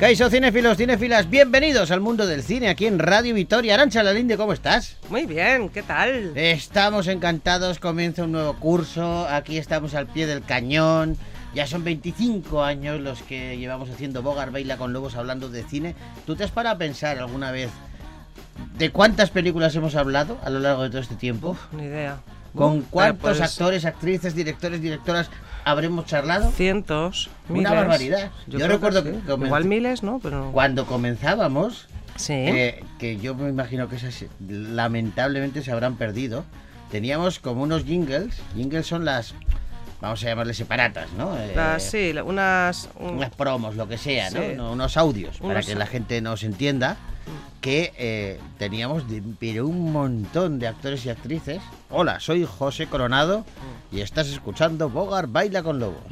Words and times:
Kaiso 0.00 0.28
cinéfilos, 0.28 0.76
cinéfilas, 0.76 1.30
bienvenidos 1.30 1.90
al 1.90 2.02
mundo 2.02 2.26
del 2.26 2.42
cine 2.42 2.68
aquí 2.68 2.84
en 2.84 2.98
Radio 2.98 3.34
Vitoria. 3.34 3.72
Arancha 3.72 4.02
Lalinde, 4.02 4.36
¿cómo 4.36 4.52
estás? 4.52 4.98
Muy 5.08 5.24
bien, 5.24 5.70
¿qué 5.70 5.82
tal? 5.82 6.36
Estamos 6.36 7.06
encantados, 7.06 7.78
comienza 7.78 8.24
un 8.24 8.32
nuevo 8.32 8.52
curso, 8.56 9.26
aquí 9.26 9.56
estamos 9.56 9.94
al 9.94 10.06
pie 10.06 10.26
del 10.26 10.42
cañón. 10.42 11.16
Ya 11.54 11.66
son 11.66 11.82
25 11.82 12.62
años 12.62 13.00
los 13.00 13.22
que 13.22 13.56
llevamos 13.56 13.88
haciendo 13.88 14.20
Bogar 14.20 14.50
Baila 14.50 14.76
con 14.76 14.92
Lobos 14.92 15.16
hablando 15.16 15.48
de 15.48 15.62
cine. 15.62 15.94
¿Tú 16.26 16.36
te 16.36 16.44
has 16.44 16.50
parado 16.50 16.76
a 16.76 16.78
pensar 16.78 17.18
alguna 17.18 17.50
vez 17.50 17.70
de 18.76 18.90
cuántas 18.90 19.30
películas 19.30 19.74
hemos 19.76 19.94
hablado 19.94 20.38
a 20.44 20.50
lo 20.50 20.58
largo 20.58 20.82
de 20.82 20.90
todo 20.90 21.00
este 21.00 21.16
tiempo? 21.16 21.52
Uf, 21.52 21.72
ni 21.72 21.84
idea. 21.84 22.18
¿Con 22.54 22.82
cuántos 22.82 23.38
pues, 23.38 23.40
actores, 23.40 23.86
actrices, 23.86 24.34
directores, 24.34 24.82
directoras 24.82 25.30
habremos 25.66 26.06
charlado? 26.06 26.50
Cientos, 26.52 27.28
Una 27.48 27.58
miles. 27.58 27.72
barbaridad. 27.72 28.30
Yo 28.46 28.58
creo 28.58 28.68
recuerdo 28.68 29.02
sí. 29.02 29.10
que 29.10 29.18
comencé- 29.32 29.46
Igual 29.46 29.64
miles, 29.66 30.02
¿no? 30.02 30.20
Pero... 30.22 30.50
Cuando 30.52 30.86
comenzábamos, 30.86 31.88
Sí. 32.16 32.32
eh, 32.34 32.82
que 32.98 33.18
yo 33.18 33.34
me 33.34 33.50
imagino 33.50 33.88
que 33.88 33.96
esas 33.96 34.24
lamentablemente 34.48 35.62
se 35.62 35.72
habrán 35.72 35.96
perdido, 35.96 36.44
teníamos 36.90 37.38
como 37.40 37.62
unos 37.64 37.84
jingles. 37.84 38.36
Jingles 38.54 38.86
son 38.86 39.04
las, 39.04 39.34
vamos 40.00 40.22
a 40.22 40.26
llamarles 40.28 40.56
separatas, 40.56 41.08
¿no? 41.18 41.36
Eh, 41.36 41.52
Las- 41.56 41.82
sí, 41.82 42.14
unas... 42.24 42.88
un- 42.98 43.16
Unas 43.16 43.30
promos, 43.34 43.74
lo 43.76 43.88
que 43.88 43.98
sea, 43.98 44.30
¿no? 44.30 44.40
Sí. 44.40 44.48
No, 44.56 44.72
Unos 44.72 44.96
audios, 44.96 45.38
para 45.38 45.54
Unos 45.54 45.66
que 45.66 45.74
au- 45.74 45.78
la 45.78 45.86
gente 45.86 46.20
nos 46.20 46.44
entienda 46.44 46.96
que 47.66 47.92
eh, 47.98 48.38
teníamos 48.58 49.10
de- 49.10 49.20
pero 49.40 49.66
un 49.66 49.90
montón 49.92 50.60
de 50.60 50.68
actores 50.68 51.04
y 51.04 51.10
actrices. 51.10 51.60
Hola, 51.90 52.20
soy 52.20 52.44
José 52.46 52.86
Coronado 52.86 53.44
y 53.90 54.02
estás 54.02 54.28
escuchando 54.28 54.88
Bogar 54.88 55.26
Baila 55.26 55.64
con 55.64 55.80
Lobos. 55.80 56.04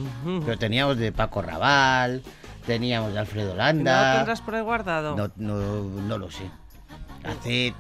Pero 0.45 0.59
teníamos 0.59 0.97
de 0.99 1.13
Paco 1.13 1.43
Raval, 1.43 2.25
teníamos 2.67 3.13
de 3.13 3.21
Alfredo 3.21 3.51
¿No 3.51 3.55
lo 3.55 3.59
Landa. 3.59 4.17
tendrás 4.17 4.41
por 4.41 4.57
ahí 4.57 4.63
guardado? 4.63 5.15
No, 5.15 5.31
no, 5.37 5.85
no 5.85 6.19
lo 6.19 6.29
sé. 6.29 6.43
Hace, 7.23 7.73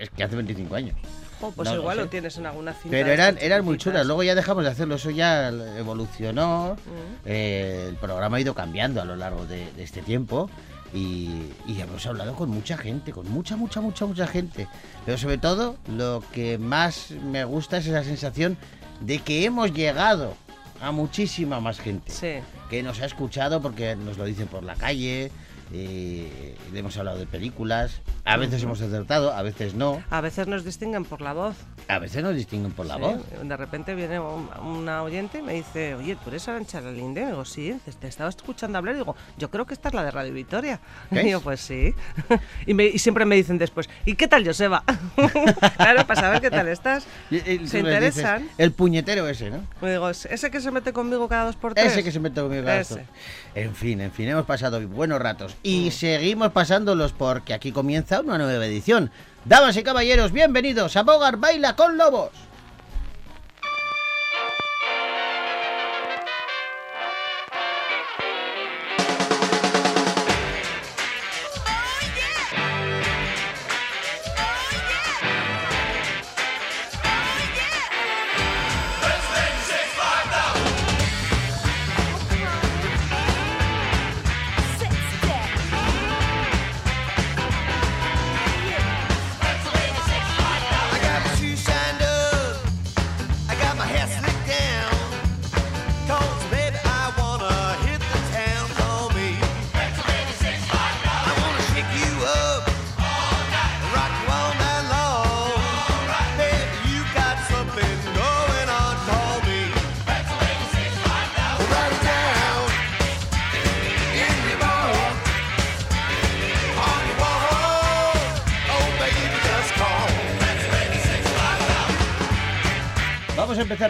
es 0.00 0.08
que 0.08 0.24
hace 0.24 0.34
25 0.34 0.74
años. 0.74 0.96
Oh, 1.42 1.50
pues 1.52 1.68
no 1.68 1.74
lo 1.74 1.82
igual 1.82 1.96
sé. 1.98 2.02
lo 2.04 2.08
tienes 2.08 2.38
en 2.38 2.46
alguna 2.46 2.72
cinta. 2.72 2.88
Pero 2.90 3.10
eran, 3.12 3.36
eran 3.42 3.62
muy 3.62 3.76
chulas. 3.76 4.06
Luego 4.06 4.22
ya 4.22 4.34
dejamos 4.34 4.64
de 4.64 4.70
hacerlo. 4.70 4.94
Eso 4.94 5.10
ya 5.10 5.48
evolucionó. 5.50 6.76
Mm. 6.86 7.26
Eh, 7.26 7.86
el 7.90 7.94
programa 7.96 8.38
ha 8.38 8.40
ido 8.40 8.54
cambiando 8.54 9.02
a 9.02 9.04
lo 9.04 9.16
largo 9.16 9.44
de, 9.44 9.70
de 9.72 9.82
este 9.84 10.00
tiempo. 10.00 10.50
Y, 10.94 11.42
y 11.66 11.80
hemos 11.80 12.06
hablado 12.06 12.34
con 12.34 12.48
mucha 12.50 12.76
gente, 12.78 13.12
con 13.12 13.30
mucha, 13.30 13.56
mucha, 13.56 13.80
mucha, 13.80 14.06
mucha 14.06 14.26
gente. 14.26 14.66
Pero 15.04 15.18
sobre 15.18 15.38
todo, 15.38 15.76
lo 15.88 16.22
que 16.32 16.56
más 16.58 17.10
me 17.10 17.44
gusta 17.44 17.76
es 17.78 17.86
esa 17.86 18.02
sensación 18.04 18.56
de 19.00 19.18
que 19.18 19.44
hemos 19.44 19.72
llegado 19.72 20.34
a 20.80 20.90
muchísima 20.92 21.60
más 21.60 21.78
gente 21.80 22.10
Sí. 22.12 22.34
que 22.70 22.82
nos 22.82 23.00
ha 23.00 23.04
escuchado 23.06 23.60
porque 23.60 23.96
nos 23.96 24.16
lo 24.16 24.24
dicen 24.24 24.46
por 24.46 24.62
la 24.62 24.76
calle, 24.76 25.30
eh, 25.72 26.56
le 26.72 26.78
hemos 26.78 26.96
hablado 26.96 27.18
de 27.18 27.26
películas, 27.26 28.00
a 28.24 28.36
veces 28.36 28.62
hemos 28.62 28.80
acertado, 28.80 29.32
a 29.32 29.42
veces 29.42 29.74
no, 29.74 30.02
A 30.10 30.20
veces 30.20 30.46
nos 30.46 30.64
distinguen 30.64 31.04
por 31.04 31.20
la 31.20 31.32
voz. 31.32 31.56
a 31.88 31.98
veces 31.98 32.22
nos 32.22 32.34
distinguen 32.34 32.72
por 32.72 32.86
la 32.86 32.94
Sí, 32.96 33.00
voz. 33.00 33.22
De 33.42 33.56
repente 33.56 33.94
viene 33.94 34.18
un- 34.20 34.48
una 34.62 35.02
oyente 35.02 35.38
y 35.38 35.42
me 35.42 35.54
dice, 35.54 35.94
oye, 35.94 36.16
¿tú 36.16 36.30
eres 36.30 36.48
Arancha 36.48 36.80
Lalinde? 36.80 37.26
Digo, 37.26 37.44
sí, 37.44 37.78
te 38.00 38.08
estaba 38.08 38.28
escuchando 38.30 38.78
hablar 38.78 38.94
y 38.94 38.98
digo, 38.98 39.16
yo 39.36 39.50
creo 39.50 39.66
que 39.66 39.74
esta 39.74 39.88
es 39.88 39.94
la 39.94 40.04
de 40.04 40.10
Radio 40.10 40.32
Victoria. 40.32 40.80
Y 41.10 41.18
digo, 41.18 41.40
pues 41.40 41.60
sí. 41.60 41.94
y, 42.66 42.74
me- 42.74 42.86
y 42.86 42.98
siempre 42.98 43.24
me 43.24 43.36
dicen 43.36 43.58
después, 43.58 43.88
¿y 44.04 44.14
qué 44.14 44.28
tal 44.28 44.44
Joseba? 44.46 44.84
claro, 45.76 46.06
para 46.06 46.20
saber 46.20 46.40
qué 46.40 46.50
tal 46.50 46.68
estás. 46.68 47.06
Y- 47.30 47.40
Se 47.40 47.58
dices, 47.58 47.74
interesan. 47.80 48.48
el 48.58 48.72
puñetero 48.72 49.28
ese, 49.28 49.50
¿no? 49.50 49.64
Me 49.80 49.90
digo, 49.92 50.08
ese 50.10 50.50
que 50.50 50.60
se 50.60 50.70
mete 50.70 50.92
conmigo 50.92 51.28
cada 51.28 51.44
dos 51.46 51.56
por 51.56 51.74
tres. 51.74 51.92
Ese 51.92 52.02
que 52.04 52.12
se 52.12 52.20
mete 52.20 52.40
conmigo 52.40 52.64
cada 52.64 52.80
Ese. 52.80 52.96
rato. 53.00 53.08
En 53.54 53.74
fin, 53.74 54.00
en 54.00 54.12
fin, 54.12 54.28
hemos 54.28 54.44
pasado 54.46 54.86
buenos 54.88 55.20
ratos 55.20 55.56
y 55.62 55.90
seguimos 55.90 56.52
pasándolos 56.52 57.12
porque 57.12 57.54
aquí 57.54 57.72
comienza 57.72 58.20
una 58.20 58.38
nueva 58.38 58.66
edición. 58.66 59.10
Damas 59.44 59.76
y 59.76 59.82
caballeros, 59.82 60.32
bienvenidos 60.32 60.96
a 60.96 61.02
Bogar 61.02 61.36
Baila 61.36 61.76
con 61.76 61.96
Lobos. 61.96 62.30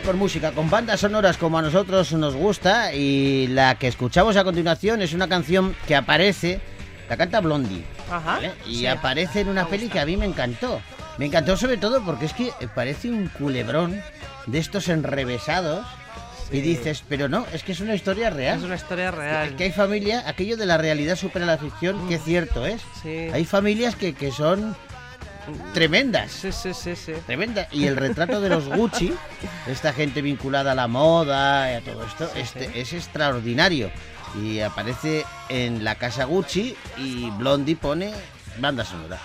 Por 0.05 0.17
música, 0.17 0.53
con 0.53 0.69
bandas 0.69 1.01
sonoras 1.01 1.39
como 1.39 1.57
a 1.59 1.63
nosotros 1.63 2.13
nos 2.13 2.35
gusta 2.35 2.93
y 2.93 3.47
la 3.49 3.75
que 3.77 3.89
escuchamos 3.89 4.37
a 4.37 4.45
continuación 4.45 5.01
es 5.01 5.15
una 5.15 5.29
canción 5.29 5.75
que 5.87 5.97
aparece, 5.97 6.61
la 7.09 7.17
canta 7.17 7.41
Blondie. 7.41 7.85
Ajá. 8.11 8.35
¿vale? 8.35 8.53
Y 8.67 8.77
Sí. 8.81 8.87
aparece 8.87 9.41
en 9.41 9.49
una 9.49 9.67
peli 9.67 9.85
gusta. 9.85 9.93
que 9.95 10.01
a 10.01 10.07
mí 10.07 10.17
me 10.19 10.27
encantó. 10.27 10.83
Me 11.17 11.25
encantó 11.27 11.57
sobre 11.57 11.79
todo 11.79 12.03
porque 12.05 12.27
es 12.27 12.35
que 12.35 12.53
parece 12.75 13.11
un 13.11 13.29
culebrón 13.29 14.01
de 14.47 14.59
estos 14.59 14.89
enrevesados 14.89 15.87
y 16.53 16.57
Sí. 16.57 16.61
dices, 16.61 17.03
pero 17.09 17.29
no, 17.31 17.47
es 17.55 17.63
que 17.63 17.73
es 17.73 17.81
una 17.81 17.95
historia 17.95 18.29
real. 18.29 18.59
Es 18.59 18.65
una 18.65 18.77
historia 18.77 19.11
real. 19.11 19.49
Es 19.49 19.55
que 19.55 19.65
hay 19.65 19.73
familia, 19.73 20.23
aquello 20.27 20.59
de 20.59 20.67
la 20.67 20.77
realidad 20.77 21.17
supera 21.17 21.47
la 21.47 21.57
ficción, 21.59 22.09
que 22.09 22.19
cierto 22.19 22.67
es. 22.67 22.83
Sí. 23.03 23.29
Hay 23.33 23.45
familias 23.47 23.97
que, 23.97 24.15
que 24.15 24.31
son 24.33 24.77
tremendas. 25.75 26.31
Sí, 26.31 26.53
sí, 26.53 26.73
sí, 26.75 26.97
sí. 26.97 27.13
Tremenda. 27.27 27.69
Y 27.73 27.87
el 27.87 27.97
retrato 27.97 28.41
de 28.41 28.49
los 28.49 28.69
Gucci, 28.69 29.13
esta 29.67 29.93
gente 29.93 30.23
vinculada 30.23 30.73
a 30.73 30.75
la 30.75 30.89
moda 30.89 31.73
y 31.73 31.77
a 31.77 31.81
todo 31.81 32.05
esto, 32.05 32.29
Sí, 32.35 32.41
este, 32.41 32.67
sí. 32.67 32.73
es 32.79 32.93
extraordinario. 32.93 33.91
Y 34.43 34.61
aparece 34.61 35.25
en 35.49 35.85
la 35.85 35.95
casa 35.95 36.25
Gucci 36.25 36.77
y 36.99 37.31
Blondie 37.31 37.77
pone 37.77 38.13
banda 38.59 38.85
sonora. 38.85 39.19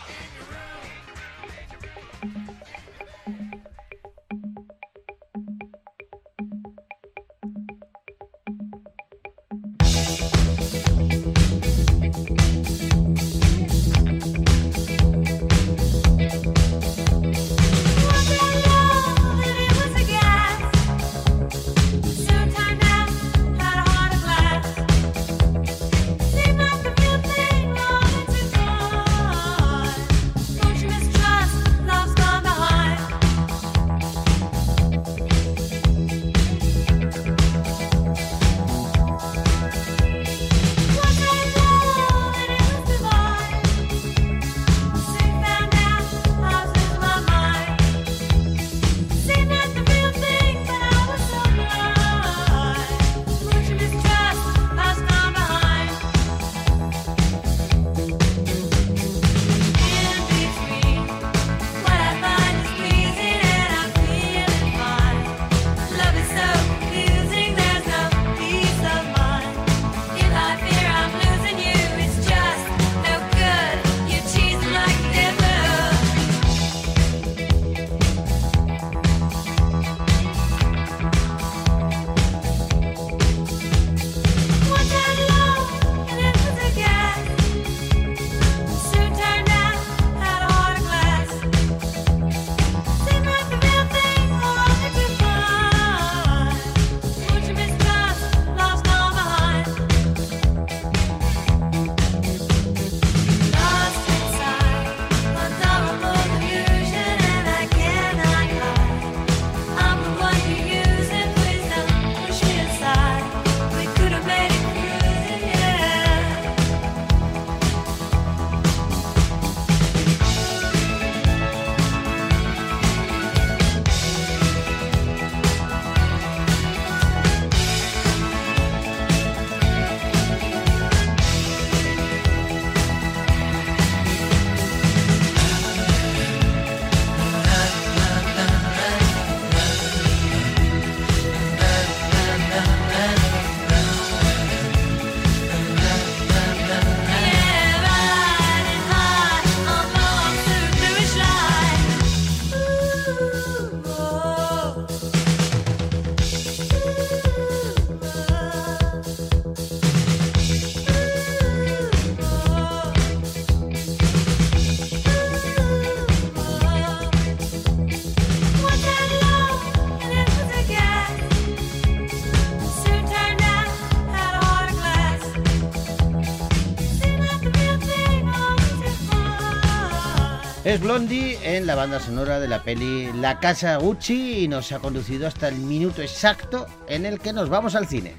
En 180.95 181.65
la 181.65 181.73
banda 181.73 181.99
sonora 181.99 182.39
de 182.39 182.47
la 182.47 182.61
peli 182.61 183.11
La 183.13 183.39
Casa 183.39 183.77
Gucci 183.77 184.43
y 184.43 184.47
nos 184.47 184.71
ha 184.73 184.77
conducido 184.77 185.25
hasta 185.25 185.47
el 185.47 185.55
minuto 185.55 186.03
exacto 186.03 186.67
en 186.87 187.07
el 187.07 187.19
que 187.19 187.33
nos 187.33 187.49
vamos 187.49 187.73
al 187.73 187.87
cine. 187.87 188.13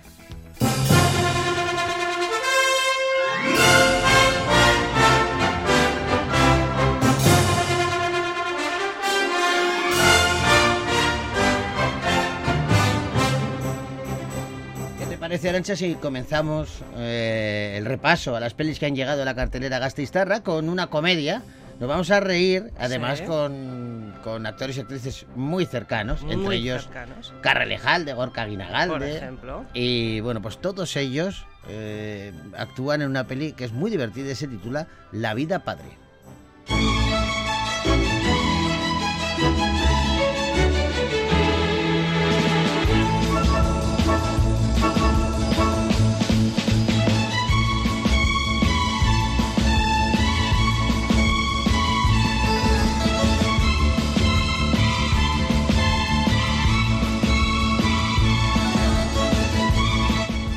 ¿Qué 14.99 15.07
te 15.09 15.17
parece, 15.17 15.49
Arancha, 15.49 15.77
si 15.77 15.95
comenzamos 15.95 16.83
eh, 16.97 17.77
el 17.79 17.85
repaso 17.85 18.35
a 18.35 18.41
las 18.41 18.53
pelis 18.55 18.81
que 18.81 18.87
han 18.87 18.97
llegado 18.97 19.23
a 19.23 19.25
la 19.25 19.37
cartelera 19.37 19.79
Gasteiztarra 19.79 20.43
con 20.43 20.69
una 20.69 20.89
comedia? 20.89 21.45
Nos 21.81 21.89
vamos 21.89 22.11
a 22.11 22.21
reír, 22.21 22.73
además 22.79 23.19
Sí. 23.19 23.25
con, 23.25 24.15
con 24.23 24.47
actores 24.47 24.77
y 24.77 24.81
actrices 24.81 25.27
muy 25.35 25.67
cercanos, 25.67 26.23
entre 26.29 26.57
ellos 26.57 26.85
cercanos. 26.85 27.35
Carrelejalde, 27.41 28.13
Gorka 28.15 28.43
Por 28.43 28.51
Guinagalde. 28.51 29.17
ejemplo. 29.17 29.65
Y 29.75 30.21
bueno, 30.21 30.41
pues 30.41 30.59
todos 30.59 30.95
ellos 30.97 31.47
eh, 31.69 32.33
actúan 32.57 33.03
en 33.03 33.09
una 33.11 33.27
peli 33.27 33.53
que 33.53 33.65
es 33.65 33.73
muy 33.73 33.91
divertida 33.91 34.31
y 34.31 34.35
se 34.35 34.47
titula 34.49 34.87
La 35.13 35.35
vida 35.35 35.61
padre. 35.65 35.99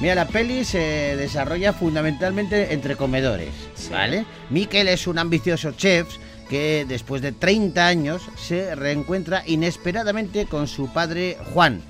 Mira, 0.08 0.24
la 0.24 0.28
peli 0.30 0.64
se 0.64 1.18
desarrolla 1.18 1.74
fundamentalmente 1.74 2.72
entre 2.74 2.96
comedores, 2.96 3.50
Sí. 3.76 3.90
¿vale? 3.92 4.24
Miquel 4.50 4.88
es 4.88 5.06
un 5.06 5.20
ambicioso 5.20 5.74
chef 5.74 6.08
que 6.50 6.86
después 6.88 7.22
de 7.22 7.34
30 7.34 7.86
años 7.86 8.22
se 8.38 8.74
reencuentra 8.76 9.44
inesperadamente 9.46 10.46
con 10.46 10.70
su 10.70 10.94
padre 10.94 11.36
Juan. 11.54 11.82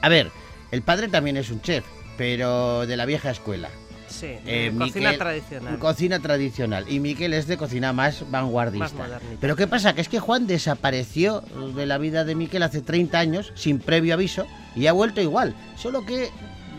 A 0.00 0.08
ver, 0.08 0.30
el 0.70 0.82
padre 0.82 1.08
también 1.08 1.36
es 1.36 1.50
un 1.50 1.60
chef, 1.60 1.84
pero 2.16 2.86
de 2.86 2.96
la 2.96 3.04
vieja 3.04 3.32
escuela. 3.32 3.68
Sí, 4.06 4.28
Eh, 4.46 4.72
cocina 4.78 5.10
Miquel- 5.10 5.18
tradicional. 5.18 5.78
Cocina 5.80 6.18
tradicional. 6.20 6.84
Y 6.88 7.00
Miquel 7.00 7.34
es 7.34 7.48
de 7.48 7.56
cocina 7.56 7.92
más 7.92 8.30
vanguardista. 8.30 8.94
Más. 8.94 9.20
Pero 9.40 9.56
¿qué 9.56 9.66
pasa? 9.66 9.92
Que 9.92 10.02
es 10.02 10.08
que 10.08 10.20
Juan 10.20 10.46
desapareció 10.46 11.42
de 11.74 11.84
la 11.86 11.98
vida 11.98 12.24
de 12.24 12.36
Miquel 12.36 12.62
hace 12.62 12.80
30 12.80 13.18
años, 13.18 13.50
sin 13.56 13.80
previo 13.80 14.14
aviso, 14.14 14.46
y 14.76 14.86
ha 14.86 14.92
vuelto 14.92 15.20
igual. 15.20 15.56
Solo 15.76 16.06
que 16.06 16.30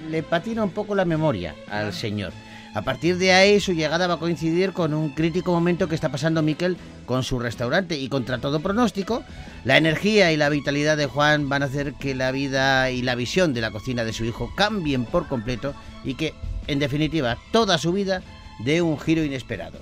le 0.10 0.24
patina 0.24 0.64
un 0.64 0.72
poco 0.72 0.96
la 0.96 1.06
memoria 1.06 1.56
al 1.70 1.94
señor. 1.94 2.34
A 2.74 2.84
partir 2.84 3.18
de 3.18 3.34
ahí, 3.34 3.60
su 3.60 3.74
llegada 3.74 4.06
va 4.06 4.16
a 4.16 4.20
coincidir 4.20 4.72
con 4.72 4.94
un 4.94 5.10
crítico 5.10 5.52
momento 5.52 5.88
que 5.88 5.96
está 5.96 6.10
pasando 6.10 6.44
Miquel 6.44 6.78
con 7.08 7.24
su 7.24 7.40
restaurante. 7.40 7.98
Y 7.98 8.08
contra 8.08 8.38
todo 8.38 8.60
pronóstico, 8.60 9.24
la 9.64 9.78
energía 9.78 10.32
y 10.32 10.38
la 10.38 10.50
vitalidad 10.50 10.96
de 10.96 11.08
Juan 11.08 11.50
van 11.50 11.64
a 11.64 11.66
hacer 11.66 11.94
que 11.94 12.14
la 12.14 12.32
vida 12.32 12.92
y 12.92 13.02
la 13.02 13.16
visión 13.16 13.54
de 13.54 13.62
la 13.62 13.72
cocina 13.72 14.04
de 14.04 14.14
su 14.14 14.26
hijo 14.26 14.52
cambien 14.56 15.06
por 15.06 15.28
completo 15.28 15.74
y 16.04 16.14
que, 16.14 16.36
en 16.68 16.78
definitiva, 16.78 17.38
toda 17.52 17.80
su 17.80 17.94
vida 17.94 18.22
dé 18.60 18.84
un 18.84 19.00
giro 19.00 19.24
inesperado. 19.24 19.80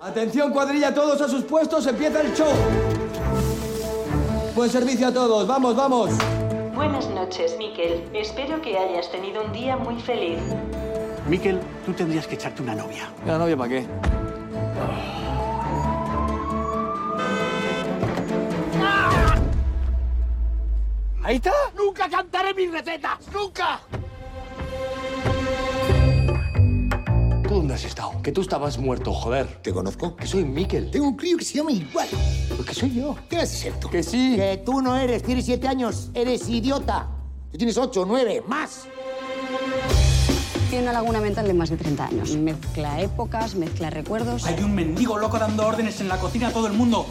Atención 0.00 0.52
cuadrilla, 0.52 0.92
todos 0.92 1.20
a 1.22 1.28
sus 1.28 1.44
puestos, 1.44 1.86
empieza 1.86 2.20
el 2.20 2.34
show. 2.34 2.52
Buen 4.54 4.70
servicio 4.70 5.06
a 5.06 5.12
todos, 5.12 5.46
vamos, 5.46 5.74
vamos. 5.76 6.10
Buenas 6.80 7.10
noches, 7.10 7.58
Miquel. 7.58 8.08
Espero 8.14 8.62
que 8.62 8.78
hayas 8.78 9.12
tenido 9.12 9.44
un 9.44 9.52
día 9.52 9.76
muy 9.76 10.00
feliz. 10.00 10.38
Miquel, 11.28 11.60
tú 11.84 11.92
tendrías 11.92 12.26
que 12.26 12.36
echarte 12.36 12.62
una 12.62 12.74
novia. 12.74 13.12
¿La 13.26 13.36
novia 13.36 13.54
para 13.54 13.68
qué? 13.68 13.86
¿Ahí 21.22 21.36
está? 21.36 21.52
¡Nunca 21.76 22.08
cantaré 22.08 22.54
mis 22.54 22.72
recetas! 22.72 23.28
¡Nunca! 23.30 23.82
Dónde 27.70 27.84
has 27.84 27.88
estado? 27.88 28.20
Que 28.22 28.32
tú 28.32 28.40
estabas 28.40 28.78
muerto, 28.78 29.12
joder. 29.12 29.46
¿Te 29.62 29.72
conozco? 29.72 30.16
Que 30.16 30.26
soy 30.26 30.44
Miquel. 30.44 30.90
Tengo 30.90 31.06
un 31.06 31.16
crío 31.16 31.36
que 31.36 31.44
se 31.44 31.58
llama 31.58 31.70
igual. 31.70 32.08
Pues 32.56 32.68
que 32.68 32.74
soy 32.74 32.92
yo. 32.92 33.16
¿Qué 33.28 33.36
vas 33.36 33.44
a 33.44 33.56
ser 33.56 33.78
tú? 33.78 33.88
Que 33.88 34.02
sí. 34.02 34.34
Que 34.34 34.60
tú 34.66 34.82
no 34.82 34.96
eres, 34.96 35.22
tienes 35.22 35.44
siete 35.44 35.68
años, 35.68 36.10
eres 36.14 36.48
idiota. 36.48 37.06
Tú 37.52 37.58
tienes 37.58 37.78
ocho, 37.78 38.04
nueve, 38.04 38.42
más. 38.48 38.86
Tiene 40.68 40.82
una 40.82 40.92
laguna 40.92 41.20
mental 41.20 41.46
de 41.46 41.54
más 41.54 41.70
de 41.70 41.76
30 41.76 42.06
años. 42.06 42.36
Mezcla 42.36 43.00
épocas, 43.00 43.54
mezcla 43.54 43.88
recuerdos. 43.88 44.44
Hay 44.46 44.60
un 44.64 44.74
mendigo 44.74 45.16
loco 45.16 45.38
dando 45.38 45.64
órdenes 45.64 46.00
en 46.00 46.08
la 46.08 46.18
cocina 46.18 46.48
a 46.48 46.52
todo 46.52 46.66
el 46.66 46.72
mundo. 46.72 47.06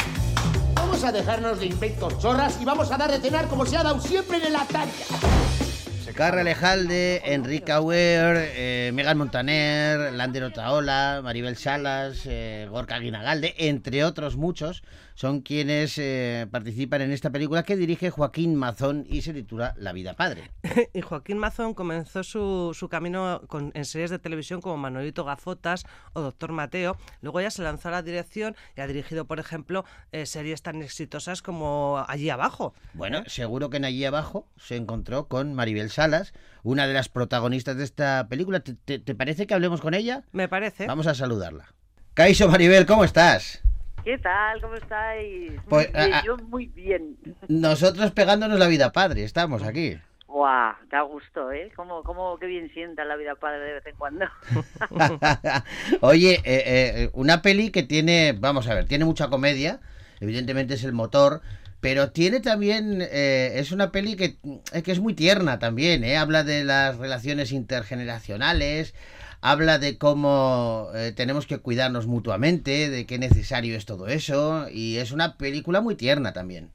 Vamos 0.76 1.04
a 1.06 1.14
dejarnos 1.14 1.60
de 1.60 1.68
inventos 1.68 2.20
chorras 2.20 2.58
y 2.62 2.66
vamos 2.66 2.92
a 2.92 2.98
dar 2.98 3.12
de 3.12 3.20
cenar 3.20 3.48
como 3.48 3.66
se 3.66 3.78
ha 3.78 3.84
dado 3.84 4.02
siempre 4.02 4.38
en 4.38 4.48
el 4.48 4.56
Ataya. 4.58 4.92
Carra 6.20 6.44
Lejalde, 6.44 7.22
Enrique 7.24 7.72
Auer, 7.72 8.36
eh, 8.54 8.92
Megan 8.94 9.18
Montaner, 9.18 10.12
Lander 10.12 10.44
Otaola, 10.44 11.22
Maribel 11.24 11.56
Salas, 11.56 12.24
eh, 12.26 12.68
Gorka 12.70 13.00
Guinagalde, 13.00 13.56
entre 13.58 14.04
otros 14.04 14.36
muchos, 14.36 14.84
son 15.16 15.40
quienes 15.40 15.98
eh, 15.98 16.46
participan 16.52 17.02
en 17.04 17.12
esta 17.14 17.30
película 17.30 17.64
que 17.64 17.78
dirige 17.78 18.10
Joaquín 18.10 18.56
Mazón 18.56 19.06
y 19.10 19.22
se 19.22 19.34
titula 19.34 19.74
La 19.78 19.94
vida 19.94 20.14
padre. 20.14 20.52
Y 20.94 21.00
Joaquín 21.00 21.38
Mazón 21.38 21.74
comenzó 21.74 22.24
su, 22.26 22.74
su 22.78 22.90
camino 22.90 23.42
con- 23.48 23.72
en 23.74 23.86
series 23.86 24.10
de 24.10 24.20
televisión 24.20 24.60
como 24.60 24.76
Manolito 24.76 25.24
Gafotas 25.24 25.86
o 26.12 26.20
Doctor 26.22 26.52
Mateo. 26.52 26.98
Luego 27.22 27.40
ya 27.40 27.50
se 27.52 27.62
lanzó 27.64 27.88
a 27.88 27.92
la 27.92 28.02
dirección 28.02 28.58
y 28.76 28.82
ha 28.82 28.88
dirigido, 28.88 29.24
por 29.26 29.40
ejemplo, 29.40 29.86
eh, 30.12 30.26
series 30.26 30.62
tan 30.64 30.82
exitosas 30.82 31.42
como 31.42 32.04
Allí 32.10 32.30
Abajo. 32.30 32.74
Bueno, 32.94 33.24
seguro 33.28 33.70
que 33.70 33.78
en 33.78 33.86
allí 33.86 34.04
abajo 34.04 34.48
se 34.58 34.76
encontró 34.76 35.28
con 35.30 35.54
Maribel 35.54 35.90
Salas, 35.90 36.09
una 36.64 36.88
de 36.88 36.94
las 36.94 37.10
protagonistas 37.10 37.78
de 37.78 37.84
esta 37.84 38.28
película. 38.30 38.60
¿Te, 38.62 38.74
te- 38.74 39.00
te 39.00 39.16
parece 39.16 39.48
que 39.48 39.54
hablemos 39.54 39.82
con 39.82 39.94
ella? 39.94 40.24
Me 40.32 40.48
parece. 40.48 40.86
Vamos 40.88 41.08
a 41.08 41.14
saludarla. 41.16 41.74
Caiso 42.14 42.48
Maribel, 42.50 42.86
¿cómo 42.86 43.04
estás? 43.04 43.62
¿Qué 44.04 44.18
tal? 44.18 44.62
¿Cómo 44.62 44.76
estáis? 44.76 45.52
Muy 45.52 45.60
Pues, 45.70 45.92
bien, 45.94 46.14
ah, 46.14 46.20
ah. 46.20 46.24
yo 46.26 46.38
muy 46.38 46.68
bien. 46.68 47.18
Nosotros 47.48 48.12
pegándonos 48.12 48.58
la 48.60 48.68
vida 48.68 48.92
padre, 48.92 49.24
estamos 49.24 49.62
aquí. 49.64 49.98
Guau, 50.28 50.74
da 50.90 51.02
gusto, 51.02 51.52
¿eh? 51.52 51.72
¿Cómo, 51.76 52.04
cómo, 52.04 52.38
qué 52.40 52.46
bien 52.46 52.70
sienta 52.74 53.04
la 53.04 53.16
vida 53.16 53.36
padre 53.36 53.60
de 53.60 53.74
vez 53.74 53.86
en 53.88 53.96
cuando. 53.96 54.26
Oye, 56.02 56.36
eh, 56.36 56.42
eh, 56.46 57.10
una 57.14 57.42
peli 57.42 57.72
que 57.72 57.84
tiene, 57.84 58.34
vamos 58.38 58.68
a 58.68 58.74
ver, 58.76 58.86
tiene 58.86 59.06
mucha 59.06 59.28
comedia, 59.30 59.80
evidentemente 60.20 60.76
es 60.76 60.84
el 60.84 60.94
motor, 60.94 61.42
pero 61.82 62.12
tiene 62.12 62.40
también, 62.40 63.02
eh, 63.02 63.54
es 63.56 63.72
una 63.72 63.92
peli 63.92 64.16
que, 64.16 64.36
que 64.84 64.92
es 64.92 65.00
muy 65.00 65.14
tierna 65.14 65.60
también, 65.60 66.04
¿eh? 66.04 66.18
habla 66.18 66.44
de 66.44 66.64
las 66.64 66.98
relaciones 66.98 67.52
intergeneracionales, 67.52 68.94
habla 69.42 69.80
de 69.80 69.98
cómo 69.98 70.90
eh, 70.94 71.14
tenemos 71.16 71.48
que 71.48 71.60
cuidarnos 71.60 72.06
mutuamente, 72.08 72.90
de 72.90 73.06
qué 73.06 73.18
necesario 73.18 73.78
es 73.78 73.86
todo 73.86 74.08
eso, 74.08 74.68
y 74.70 74.98
es 74.98 75.12
una 75.12 75.38
película 75.38 75.80
muy 75.82 75.96
tierna 75.96 76.34
también. 76.34 76.72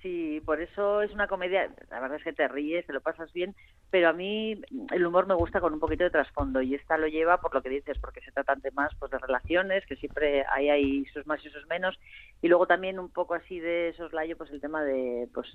Sí, 0.00 0.40
por 0.46 0.62
eso 0.62 1.02
es 1.02 1.12
una 1.12 1.26
comedia, 1.28 1.70
la 1.90 2.00
verdad 2.00 2.16
es 2.16 2.24
que 2.24 2.32
te 2.32 2.48
ríes, 2.48 2.86
te 2.86 2.94
lo 2.94 3.02
pasas 3.02 3.30
bien, 3.34 3.54
pero 3.90 4.08
a 4.08 4.12
mí 4.12 4.60
el 4.92 5.06
humor 5.06 5.26
me 5.26 5.34
gusta 5.34 5.60
con 5.60 5.72
un 5.72 5.80
poquito 5.80 6.04
de 6.04 6.10
trasfondo 6.10 6.62
y 6.62 6.74
esta 6.74 6.96
lo 6.96 7.08
lleva 7.08 7.40
por 7.40 7.54
lo 7.54 7.62
que 7.62 7.68
dices, 7.68 7.98
porque 7.98 8.20
se 8.20 8.32
tratan 8.32 8.60
temas 8.60 8.92
pues 8.98 9.10
de 9.10 9.18
relaciones, 9.18 9.84
que 9.86 9.96
siempre 9.96 10.44
hay, 10.48 10.68
hay 10.70 11.04
sus 11.06 11.26
más 11.26 11.44
y 11.44 11.50
sus 11.50 11.66
menos, 11.66 11.98
y 12.40 12.48
luego 12.48 12.66
también 12.66 12.98
un 12.98 13.10
poco 13.10 13.34
así 13.34 13.58
de 13.58 13.92
soslayo, 13.96 14.36
pues 14.36 14.50
el 14.50 14.60
tema 14.60 14.82
de, 14.84 15.28
pues 15.34 15.48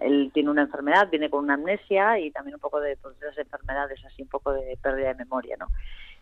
él 0.00 0.30
tiene 0.32 0.50
una 0.50 0.62
enfermedad, 0.62 1.10
viene 1.10 1.30
con 1.30 1.44
una 1.44 1.54
amnesia 1.54 2.18
y 2.20 2.30
también 2.30 2.54
un 2.54 2.60
poco 2.60 2.80
de 2.80 2.96
pues, 2.96 3.16
esas 3.20 3.38
enfermedades, 3.38 4.04
así 4.04 4.22
un 4.22 4.28
poco 4.28 4.52
de 4.52 4.78
pérdida 4.80 5.08
de 5.08 5.14
memoria, 5.24 5.56
¿no? 5.58 5.66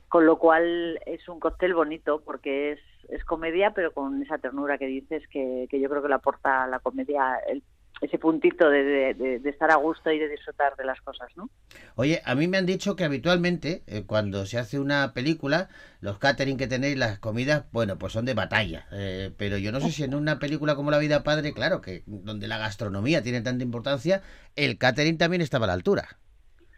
Con 0.09 0.25
lo 0.25 0.39
cual 0.39 0.99
es 1.05 1.29
un 1.29 1.39
cóctel 1.39 1.75
bonito 1.75 2.23
porque 2.25 2.73
es, 2.73 2.81
es 3.11 3.23
comedia, 3.25 3.73
pero 3.75 3.93
con 3.93 4.23
esa 4.23 4.39
ternura 4.39 4.79
que 4.79 4.87
dices 4.87 5.23
que, 5.29 5.67
que 5.71 5.81
yo 5.81 5.91
creo 5.91 6.01
que 6.03 6.09
le 6.09 6.15
aporta 6.15 6.67
la 6.67 6.79
comedia 6.79 7.37
el- 7.47 7.63
ese 8.01 8.19
puntito 8.19 8.69
de, 8.71 9.15
de- 9.15 9.49
estar 9.49 9.71
a 9.71 9.77
gusto 9.77 10.11
y 10.11 10.19
de 10.19 10.29
disfrutar 10.29 10.77
de 10.77 10.85
las 10.85 11.01
cosas, 11.01 11.29
¿no? 11.37 11.49
Oye, 11.97 12.21
a 12.25 12.35
mí 12.35 12.47
me 12.47 12.57
han 12.59 12.67
dicho 12.67 12.95
que 12.97 13.05
habitualmente 13.05 13.83
eh, 13.87 14.05
cuando 14.07 14.47
se 14.47 14.59
hace 14.59 14.79
una 14.79 15.13
película, 15.15 15.69
los 16.01 16.19
catering 16.19 16.57
que 16.57 16.67
tenéis, 16.69 16.97
las 16.97 17.19
comidas, 17.19 17.65
bueno, 17.73 17.99
pues 17.99 18.13
son 18.13 18.25
de 18.25 18.35
batalla. 18.35 18.87
Eh, 18.93 19.33
pero 19.37 19.59
yo 19.59 19.73
no 19.73 19.81
sé 19.81 19.91
si 19.91 20.05
en 20.05 20.15
una 20.15 20.39
película 20.39 20.77
como 20.77 20.91
La 20.91 20.99
vida 20.99 21.23
padre, 21.25 21.53
claro, 21.53 21.81
que 21.81 22.03
donde 22.07 22.47
la 22.49 22.59
gastronomía 22.59 23.23
tiene 23.23 23.41
tanta 23.41 23.65
importancia, 23.65 24.23
el 24.55 24.79
catering 24.79 25.19
también 25.19 25.43
estaba 25.43 25.65
a 25.65 25.69
la 25.69 25.75
altura. 25.75 26.19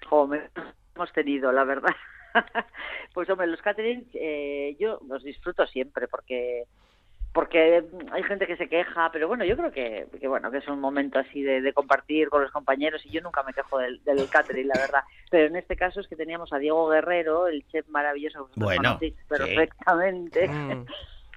Joder, 0.08 0.50
hemos 0.94 1.12
tenido, 1.12 1.52
la 1.52 1.64
verdad. 1.64 1.94
pues 3.14 3.28
hombre, 3.28 3.46
los 3.46 3.60
catering 3.60 4.08
eh, 4.14 4.76
yo 4.78 5.00
los 5.08 5.22
disfruto 5.22 5.66
siempre 5.66 6.08
porque 6.08 6.64
porque 7.32 7.84
hay 8.10 8.22
gente 8.24 8.46
que 8.46 8.56
se 8.56 8.68
queja, 8.68 9.10
pero 9.12 9.28
bueno, 9.28 9.44
yo 9.44 9.56
creo 9.56 9.70
que, 9.70 10.06
que 10.20 10.26
bueno, 10.26 10.50
que 10.50 10.58
es 10.58 10.66
un 10.68 10.80
momento 10.80 11.18
así 11.20 11.42
de, 11.42 11.60
de 11.60 11.72
compartir 11.72 12.28
con 12.28 12.42
los 12.42 12.50
compañeros 12.50 13.04
y 13.06 13.10
yo 13.10 13.20
nunca 13.20 13.42
me 13.44 13.52
quejo 13.52 13.78
del, 13.78 14.02
del 14.04 14.28
catering, 14.28 14.66
la 14.66 14.78
verdad. 14.80 15.00
Pero 15.30 15.46
en 15.46 15.56
este 15.56 15.76
caso 15.76 16.00
es 16.00 16.08
que 16.08 16.16
teníamos 16.16 16.52
a 16.52 16.58
Diego 16.58 16.88
Guerrero, 16.88 17.46
el 17.46 17.64
chef 17.68 17.86
maravilloso, 17.88 18.50
que 18.52 18.60
Bueno, 18.60 18.98
sí. 19.00 19.14
perfectamente, 19.28 20.48
Mm. 20.48 20.86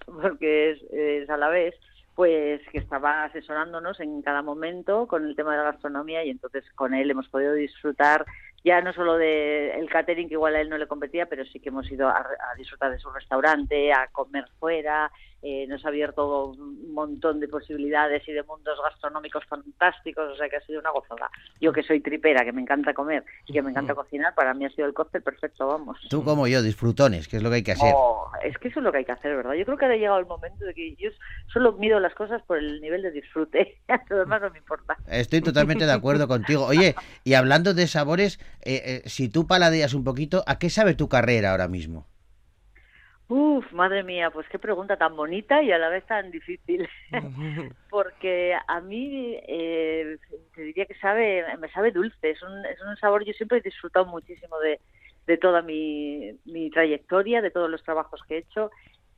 porque 0.21 0.71
es, 0.71 0.83
es 0.91 1.29
a 1.29 1.37
la 1.37 1.49
vez, 1.49 1.75
pues 2.15 2.61
que 2.71 2.77
estaba 2.79 3.23
asesorándonos 3.25 3.99
en 3.99 4.21
cada 4.21 4.41
momento 4.41 5.07
con 5.07 5.25
el 5.25 5.35
tema 5.35 5.51
de 5.51 5.57
la 5.57 5.71
gastronomía 5.71 6.23
y 6.23 6.29
entonces 6.29 6.63
con 6.75 6.93
él 6.93 7.09
hemos 7.09 7.27
podido 7.29 7.53
disfrutar 7.53 8.25
ya 8.63 8.81
no 8.81 8.93
solo 8.93 9.17
del 9.17 9.71
el 9.71 9.89
catering 9.89 10.27
que 10.27 10.35
igual 10.35 10.55
a 10.55 10.61
él 10.61 10.69
no 10.69 10.77
le 10.77 10.87
competía, 10.87 11.25
pero 11.25 11.43
sí 11.45 11.59
que 11.59 11.69
hemos 11.69 11.91
ido 11.91 12.07
a, 12.07 12.17
a 12.19 12.55
disfrutar 12.57 12.91
de 12.91 12.99
su 12.99 13.09
restaurante, 13.11 13.91
a 13.91 14.07
comer 14.07 14.45
fuera, 14.59 15.11
eh, 15.45 15.67
nos 15.67 15.83
ha 15.83 15.89
abierto 15.89 16.51
un 16.51 16.93
montón 16.93 17.41
de 17.41 17.49
posibilidades 17.49 18.25
y 18.29 18.31
de 18.31 18.43
mundos 18.43 18.79
gastronómicos 18.81 19.43
fantásticos, 19.45 20.31
o 20.31 20.35
sea 20.37 20.47
que 20.47 20.55
ha 20.55 20.61
sido 20.61 20.79
una 20.79 20.91
gozada. 20.91 21.29
Yo 21.59 21.73
que 21.73 21.83
soy 21.83 21.99
tripera, 21.99 22.45
que 22.45 22.53
me 22.53 22.61
encanta 22.61 22.93
comer 22.93 23.25
y 23.45 23.51
que 23.51 23.61
me 23.61 23.71
encanta 23.71 23.93
cocinar, 23.93 24.33
para 24.35 24.53
mí 24.53 24.65
ha 24.65 24.69
sido 24.69 24.87
el 24.87 24.93
cóctel 24.93 25.21
perfecto, 25.21 25.67
vamos. 25.67 25.99
Tú 26.09 26.23
como 26.23 26.47
yo, 26.47 26.61
disfrutones, 26.61 27.27
que 27.27 27.37
es 27.37 27.43
lo 27.43 27.49
que 27.49 27.55
hay 27.57 27.63
que 27.63 27.73
hacer. 27.73 27.91
Oh, 27.93 28.31
es 28.41 28.57
que 28.57 28.69
eso 28.69 28.79
es 28.79 28.83
lo 28.85 28.91
que 28.93 28.99
hay 28.99 29.05
que 29.05 29.11
hacer, 29.11 29.35
¿verdad? 29.35 29.53
Yo 29.53 29.65
creo 29.65 29.77
que 29.77 29.85
ha 29.85 29.89
llegado 29.89 30.19
el 30.19 30.25
momento 30.25 30.63
de 30.63 30.73
que 30.73 30.95
yo 30.95 31.09
solo 31.51 31.73
mido 31.73 31.99
las 31.99 32.15
cosas 32.15 32.41
por 32.43 32.57
el 32.57 32.79
nivel 32.79 33.01
de 33.01 33.11
disfrute, 33.11 33.81
lo 34.09 34.19
demás 34.19 34.41
no 34.41 34.49
me 34.49 34.59
importa. 34.59 34.95
Estoy 35.07 35.41
totalmente 35.41 35.85
de 35.85 35.91
acuerdo 35.91 36.29
contigo. 36.29 36.65
Oye, 36.65 36.95
y 37.25 37.33
hablando 37.33 37.73
de 37.73 37.87
sabores, 37.87 38.39
eh, 38.61 39.01
eh, 39.03 39.09
si 39.09 39.27
tú 39.27 39.45
paladeas 39.45 39.93
un 39.93 40.05
poquito, 40.05 40.43
¿a 40.47 40.57
qué 40.57 40.69
sabe 40.69 40.95
tu 40.95 41.09
carrera 41.09 41.51
ahora 41.51 41.67
mismo? 41.67 42.07
Uf, 43.35 43.71
madre 43.71 44.03
mía, 44.03 44.29
pues 44.29 44.47
qué 44.47 44.59
pregunta 44.59 44.95
tan 44.95 45.15
bonita 45.15 45.63
y 45.63 45.71
a 45.71 45.79
la 45.79 45.89
vez 45.89 46.05
tan 46.05 46.29
difícil. 46.29 46.87
Porque 47.89 48.55
a 48.67 48.79
mí 48.79 49.39
eh, 49.47 50.17
te 50.53 50.61
diría 50.61 50.85
que 50.85 50.93
sabe, 50.93 51.43
me 51.57 51.67
sabe 51.69 51.89
dulce, 51.89 52.29
es 52.29 52.43
un, 52.43 52.63
es 52.63 52.79
un 52.81 52.95
sabor, 52.97 53.25
yo 53.25 53.33
siempre 53.33 53.57
he 53.57 53.61
disfrutado 53.61 54.05
muchísimo 54.05 54.59
de, 54.59 54.79
de 55.25 55.37
toda 55.37 55.63
mi, 55.63 56.37
mi 56.45 56.69
trayectoria, 56.69 57.41
de 57.41 57.49
todos 57.49 57.71
los 57.71 57.81
trabajos 57.81 58.21
que 58.27 58.35
he 58.35 58.37
hecho 58.41 58.69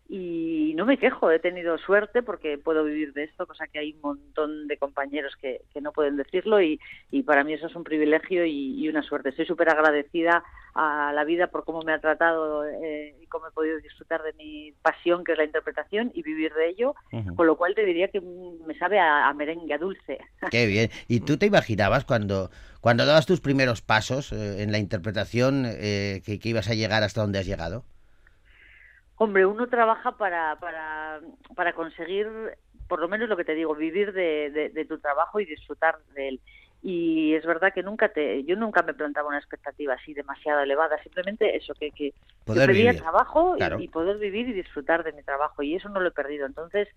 y 0.08 0.74
no 0.76 0.86
me 0.86 0.98
quejo, 0.98 1.32
he 1.32 1.40
tenido 1.40 1.78
suerte 1.80 2.22
porque 2.22 2.60
puedo 2.60 2.84
vivir 2.84 3.14
de 3.14 3.24
esto, 3.24 3.48
cosa 3.48 3.66
que 3.68 3.80
hay 3.80 3.94
un 3.94 4.02
montón 4.02 4.68
de 4.68 4.78
compañeros 4.78 5.34
que, 5.42 5.62
que 5.74 5.82
no 5.82 5.92
pueden 5.94 6.16
decirlo 6.16 6.62
y, 6.62 6.80
y 7.10 7.24
para 7.24 7.44
mí 7.44 7.54
eso 7.54 7.66
es 7.68 7.76
un 7.76 7.84
privilegio 7.84 8.46
y, 8.46 8.80
y 8.80 8.88
una 8.88 9.02
suerte. 9.02 9.30
Estoy 9.30 9.48
súper 9.48 9.70
agradecida 9.70 10.44
a 10.76 11.12
la 11.14 11.24
vida 11.24 11.48
por 11.48 11.64
cómo 11.64 11.82
me 11.82 11.94
ha 11.94 12.00
tratado 12.00 12.68
eh, 12.68 13.16
y 13.20 13.26
cómo 13.28 13.48
he 13.48 13.52
podido 13.52 13.80
disfrutar 13.80 14.22
de 14.22 14.34
mi 14.34 14.74
pasión, 14.82 15.24
que 15.24 15.32
es 15.32 15.38
la 15.38 15.46
interpretación, 15.46 16.12
y 16.14 16.22
vivir 16.22 16.54
de 16.54 16.70
ello, 16.70 16.94
con 17.36 17.48
lo 17.48 17.58
cual 17.58 17.74
te 17.74 17.84
diría 17.84 18.10
que 18.10 18.22
me 18.22 18.78
sabe 18.78 19.00
a, 19.00 19.28
a 19.28 19.34
merengue, 19.34 19.74
a 19.74 19.78
dulce. 19.80 20.20
Qué 20.52 20.68
bien. 20.68 20.92
¿Y 21.08 21.22
tú 21.22 21.38
te 21.38 21.48
imaginabas 21.48 22.06
cuando, 22.06 22.52
cuando 22.80 23.06
dabas 23.06 23.26
tus 23.26 23.42
primeros 23.42 23.82
pasos 23.82 24.32
eh, 24.34 24.62
en 24.62 24.72
la 24.72 24.78
interpretación 24.78 25.64
eh, 25.66 26.22
que, 26.24 26.38
que 26.38 26.50
ibas 26.50 26.70
a 26.70 26.76
llegar 26.76 27.02
hasta 27.02 27.22
donde 27.22 27.40
has 27.40 27.48
llegado? 27.48 27.86
Hombre, 29.18 29.46
uno 29.46 29.68
trabaja 29.68 30.18
para, 30.18 30.58
para, 30.60 31.22
para 31.56 31.74
conseguir, 31.74 32.28
por 32.88 33.00
lo 33.00 33.08
menos 33.08 33.30
lo 33.30 33.38
que 33.38 33.46
te 33.46 33.56
digo, 33.56 33.74
vivir 33.76 34.12
de, 34.14 34.50
de- 34.52 34.70
de 34.70 34.86
tu 34.86 35.00
trabajo 35.00 35.40
y 35.40 35.46
disfrutar 35.46 35.98
de 36.16 36.28
él. 36.30 36.42
Y 36.82 37.34
es 37.34 37.46
verdad 37.46 37.74
que 37.74 37.82
nunca 37.82 38.10
te, 38.10 38.44
yo 38.44 38.56
nunca 38.58 38.84
me 38.84 38.94
plantaba 38.94 39.30
una 39.30 39.40
expectativa 39.40 39.94
así 39.94 40.14
demasiado 40.14 40.60
elevada, 40.62 41.02
simplemente 41.02 41.56
eso, 41.56 41.74
que, 41.80 41.92
que, 41.94 42.14
Poder 42.44 42.68
pedía 42.70 42.92
vivir. 42.92 43.02
trabajo 43.02 43.56
y- 43.58 43.84
y, 43.84 43.88
poder 43.88 44.18
vivir 44.18 44.50
y 44.50 44.54
disfrutar 44.54 45.04
de 45.04 45.14
mi 45.14 45.24
trabajo, 45.24 45.64
y 45.64 45.76
eso 45.76 45.90
no 45.90 46.00
lo 46.02 46.10
he 46.10 46.12
perdido. 46.12 46.46
Entonces, 46.46 46.88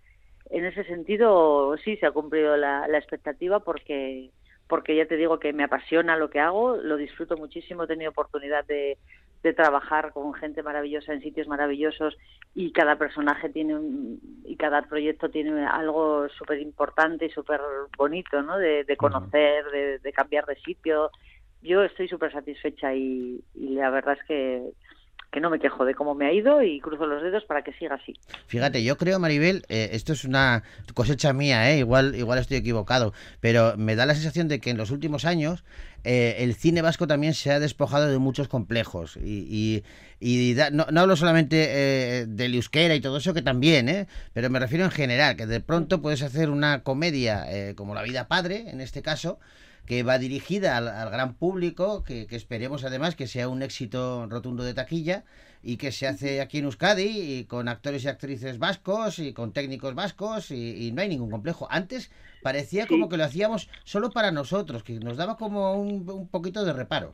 en 0.50 0.64
ese 0.66 0.84
sentido, 0.84 1.76
sí 1.78 1.96
se 1.98 2.06
ha 2.06 2.10
cumplido 2.10 2.56
la, 2.56 2.86
la 2.88 2.98
expectativa 2.98 3.60
porque 3.60 4.30
porque 4.68 4.94
ya 4.94 5.06
te 5.06 5.16
digo 5.16 5.38
que 5.38 5.52
me 5.52 5.64
apasiona 5.64 6.16
lo 6.16 6.30
que 6.30 6.40
hago, 6.40 6.76
lo 6.76 6.96
disfruto 6.96 7.36
muchísimo, 7.36 7.84
he 7.84 7.86
tenido 7.86 8.10
oportunidad 8.10 8.64
de, 8.66 8.98
de 9.42 9.52
trabajar 9.52 10.12
con 10.12 10.34
gente 10.34 10.62
maravillosa 10.62 11.12
en 11.12 11.22
sitios 11.22 11.48
maravillosos 11.48 12.16
y 12.54 12.72
cada 12.72 12.96
personaje 12.96 13.48
tiene 13.48 13.76
un, 13.76 14.20
y 14.44 14.56
cada 14.56 14.82
proyecto 14.82 15.30
tiene 15.30 15.64
algo 15.66 16.28
súper 16.28 16.60
importante 16.60 17.26
y 17.26 17.30
súper 17.30 17.60
bonito, 17.96 18.42
¿no? 18.42 18.58
De, 18.58 18.84
de 18.84 18.96
conocer, 18.96 19.64
de, 19.70 19.98
de 19.98 20.12
cambiar 20.12 20.44
de 20.46 20.56
sitio. 20.56 21.10
Yo 21.62 21.82
estoy 21.82 22.08
súper 22.08 22.32
satisfecha 22.32 22.94
y, 22.94 23.40
y 23.54 23.74
la 23.74 23.90
verdad 23.90 24.16
es 24.20 24.24
que, 24.26 24.62
que 25.30 25.40
no 25.40 25.50
me 25.50 25.58
quejo 25.58 25.84
de 25.84 25.94
cómo 25.94 26.14
me 26.14 26.26
ha 26.26 26.32
ido 26.32 26.62
y 26.62 26.80
cruzo 26.80 27.06
los 27.06 27.22
dedos 27.22 27.44
para 27.44 27.62
que 27.62 27.72
siga 27.74 27.96
así. 27.96 28.14
Fíjate, 28.46 28.82
yo 28.82 28.96
creo, 28.96 29.18
Maribel, 29.18 29.64
eh, 29.68 29.90
esto 29.92 30.14
es 30.14 30.24
una 30.24 30.62
cosecha 30.94 31.32
mía, 31.34 31.70
¿eh? 31.70 31.78
igual, 31.78 32.14
igual 32.14 32.38
estoy 32.38 32.56
equivocado, 32.56 33.12
pero 33.40 33.74
me 33.76 33.94
da 33.94 34.06
la 34.06 34.14
sensación 34.14 34.48
de 34.48 34.58
que 34.58 34.70
en 34.70 34.78
los 34.78 34.90
últimos 34.90 35.26
años 35.26 35.64
eh, 36.04 36.36
el 36.38 36.54
cine 36.54 36.80
vasco 36.80 37.06
también 37.06 37.34
se 37.34 37.50
ha 37.52 37.60
despojado 37.60 38.08
de 38.08 38.18
muchos 38.18 38.48
complejos. 38.48 39.18
Y, 39.22 39.82
da- 40.54 40.70
no, 40.70 40.86
no 40.90 41.00
hablo 41.02 41.14
solamente 41.14 41.66
eh, 42.22 42.26
del 42.26 42.54
euskera 42.54 42.94
y 42.94 43.00
todo 43.00 43.18
eso, 43.18 43.34
que 43.34 43.42
también, 43.42 43.88
¿eh? 43.90 44.06
pero 44.32 44.48
me 44.50 44.58
refiero 44.58 44.84
en 44.84 44.90
general, 44.90 45.36
que 45.36 45.46
de 45.46 45.60
pronto 45.60 46.00
puedes 46.00 46.22
hacer 46.22 46.48
una 46.50 46.82
comedia 46.82 47.44
eh, 47.50 47.74
como 47.74 47.94
La 47.94 48.02
vida 48.02 48.28
padre, 48.28 48.70
en 48.70 48.80
este 48.80 49.02
caso, 49.02 49.38
que 49.88 50.02
va 50.02 50.18
dirigida 50.18 50.76
al, 50.76 50.86
al 50.86 51.10
gran 51.10 51.34
público, 51.34 52.04
que, 52.04 52.26
que 52.26 52.36
esperemos 52.36 52.84
además 52.84 53.16
que 53.16 53.26
sea 53.26 53.48
un 53.48 53.62
éxito 53.62 54.26
rotundo 54.28 54.62
de 54.62 54.74
taquilla 54.74 55.24
y 55.62 55.78
que 55.78 55.92
se 55.92 56.06
hace 56.06 56.40
aquí 56.42 56.58
en 56.58 56.66
Euskadi 56.66 57.08
y 57.08 57.44
con 57.46 57.68
actores 57.68 58.04
y 58.04 58.08
actrices 58.08 58.58
vascos 58.58 59.18
y 59.18 59.32
con 59.32 59.52
técnicos 59.54 59.94
vascos 59.94 60.50
y, 60.50 60.86
y 60.86 60.92
no 60.92 61.00
hay 61.00 61.08
ningún 61.08 61.30
complejo. 61.30 61.66
Antes 61.70 62.10
parecía 62.42 62.86
Sí. 62.86 62.88
como 62.90 63.08
que 63.08 63.16
lo 63.16 63.24
hacíamos 63.24 63.70
solo 63.84 64.12
para 64.12 64.30
nosotros, 64.30 64.82
que 64.82 65.00
nos 65.00 65.16
daba 65.16 65.36
como 65.38 65.72
un, 65.80 66.08
un 66.10 66.28
poquito 66.28 66.64
de 66.66 66.74
reparo. 66.74 67.10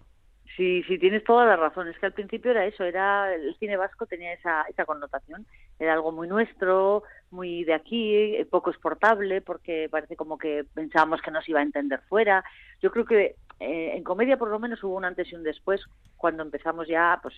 Sí, 0.56 0.84
sí, 0.84 0.98
tienes 0.98 1.24
toda 1.24 1.46
la 1.46 1.56
razón. 1.56 1.88
Es 1.88 1.98
que 1.98 2.06
al 2.06 2.12
principio 2.12 2.52
era 2.52 2.64
eso, 2.64 2.84
era 2.84 3.34
el 3.34 3.56
cine 3.58 3.76
vasco 3.76 4.06
tenía 4.06 4.32
esa, 4.32 4.62
esa 4.62 4.84
connotación. 4.84 5.46
Era 5.80 5.94
algo 5.94 6.12
muy 6.12 6.28
nuestro, 6.28 7.02
muy 7.30 7.64
de 7.64 7.74
aquí, 7.74 8.14
eh, 8.14 8.46
poco 8.48 8.70
exportable, 8.70 9.40
porque 9.40 9.88
parece 9.90 10.14
como 10.14 10.38
que 10.38 10.64
pensábamos 10.72 11.20
que 11.22 11.32
nos 11.32 11.48
iba 11.48 11.58
a 11.58 11.64
entender 11.64 12.00
fuera. 12.08 12.44
Yo 12.80 12.92
creo 12.92 13.04
que 13.04 13.34
eh, 13.60 13.92
en 13.96 14.04
comedia 14.04 14.36
por 14.36 14.48
lo 14.50 14.58
menos 14.58 14.82
hubo 14.84 14.96
un 14.96 15.04
antes 15.04 15.30
y 15.32 15.36
un 15.36 15.42
después 15.42 15.80
cuando 16.16 16.42
empezamos 16.42 16.88
ya, 16.88 17.18
pues 17.22 17.34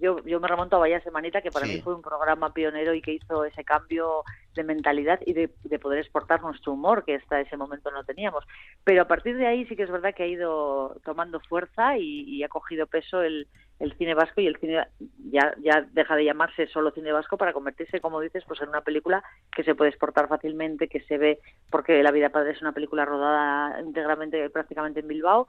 yo, 0.00 0.24
yo 0.24 0.40
me 0.40 0.48
remonto 0.48 0.76
a 0.76 0.80
Vaya 0.80 1.00
Semanita, 1.00 1.42
que 1.42 1.52
para 1.52 1.66
Sí. 1.66 1.72
mí 1.72 1.78
fue 1.78 1.94
un 1.94 2.02
programa 2.02 2.52
pionero 2.52 2.92
y 2.94 3.02
que 3.02 3.12
hizo 3.14 3.44
ese 3.44 3.64
cambio 3.64 4.24
de 4.54 4.64
mentalidad 4.64 5.20
y 5.24 5.32
de, 5.32 5.54
de 5.62 5.78
poder 5.78 6.00
exportar 6.00 6.42
nuestro 6.42 6.72
humor, 6.72 7.04
que 7.04 7.16
hasta 7.16 7.40
ese 7.40 7.56
momento 7.56 7.90
no 7.90 8.04
teníamos. 8.04 8.44
Pero 8.84 9.02
a 9.02 9.08
partir 9.08 9.36
de 9.36 9.46
ahí 9.46 9.66
sí 9.66 9.76
que 9.76 9.84
es 9.84 9.90
verdad 9.90 10.14
que 10.14 10.24
ha 10.24 10.26
ido 10.26 10.98
tomando 11.04 11.40
fuerza 11.40 11.98
y, 11.98 12.22
y 12.22 12.42
ha 12.42 12.48
cogido 12.48 12.86
peso 12.86 13.22
el, 13.22 13.48
el 13.78 13.92
cine 13.98 14.14
vasco 14.14 14.40
y 14.40 14.46
el 14.46 14.56
cine 14.58 14.86
ya, 15.30 15.54
ya 15.62 15.86
deja 15.92 16.16
de 16.16 16.24
llamarse 16.24 16.66
solo 16.68 16.90
cine 16.92 17.12
vasco 17.12 17.36
para 17.36 17.52
convertirse, 17.52 18.00
como 18.00 18.20
dices, 18.20 18.44
pues 18.48 18.60
en 18.62 18.70
una 18.70 18.80
película 18.80 19.22
que 19.54 19.64
se 19.64 19.74
puede 19.74 19.90
exportar 19.90 20.28
fácilmente, 20.28 20.88
que 20.88 21.00
se 21.00 21.18
ve, 21.18 21.40
porque 21.70 22.02
La 22.02 22.10
vida 22.10 22.30
padre 22.30 22.52
es 22.52 22.62
una 22.62 22.72
película 22.72 23.04
rodada 23.04 23.78
íntegramente 23.80 24.48
prácticamente 24.50 25.00
en 25.00 25.08
Bilbao 25.08 25.48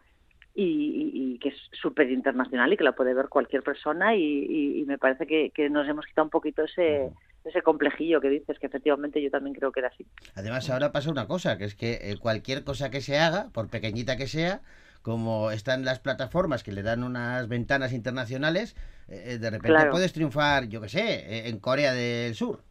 y, 0.59 1.37
que 1.39 1.49
es 1.49 1.55
súper 1.71 2.09
internacional 2.11 2.73
y 2.73 2.77
que 2.77 2.83
la 2.83 2.93
puede 2.93 3.13
ver 3.13 3.29
cualquier 3.29 3.61
persona 3.63 4.15
y, 4.15 4.21
y- 4.23 4.81
y 4.81 4.85
me 4.85 4.97
parece 4.97 5.27
que, 5.27 5.51
que 5.51 5.69
nos 5.69 5.87
hemos 5.87 6.05
quitado 6.05 6.25
un 6.25 6.31
poquito 6.31 6.63
ese, 6.63 7.11
ese 7.45 7.61
complejillo 7.61 8.19
que 8.19 8.29
dices, 8.29 8.57
que 8.59 8.65
efectivamente 8.67 9.21
yo 9.21 9.29
también 9.29 9.55
creo 9.55 9.71
que 9.71 9.81
era 9.81 9.89
así. 9.89 10.05
Además 10.35 10.69
ahora 10.69 10.91
pasa 10.91 11.11
una 11.11 11.27
cosa, 11.27 11.57
que 11.57 11.65
es 11.65 11.75
que 11.75 11.99
eh, 12.01 12.17
cualquier 12.19 12.63
cosa 12.63 12.89
que 12.89 13.01
se 13.01 13.17
haga, 13.19 13.49
por 13.53 13.69
pequeñita 13.69 14.17
que 14.17 14.27
sea, 14.27 14.61
como 15.01 15.51
están 15.51 15.85
las 15.85 15.99
plataformas 15.99 16.63
que 16.63 16.71
le 16.71 16.83
dan 16.83 17.03
unas 17.03 17.47
ventanas 17.47 17.93
internacionales, 17.93 18.75
eh, 19.07 19.23
eh, 19.33 19.37
de 19.37 19.49
repente 19.49 19.69
Claro. 19.75 19.91
puedes 19.91 20.13
triunfar, 20.13 20.67
yo 20.67 20.81
qué 20.81 20.89
sé, 20.89 20.99
eh, 21.01 21.47
en 21.49 21.59
Corea 21.59 21.93
del 21.93 22.35
Sur, 22.35 22.61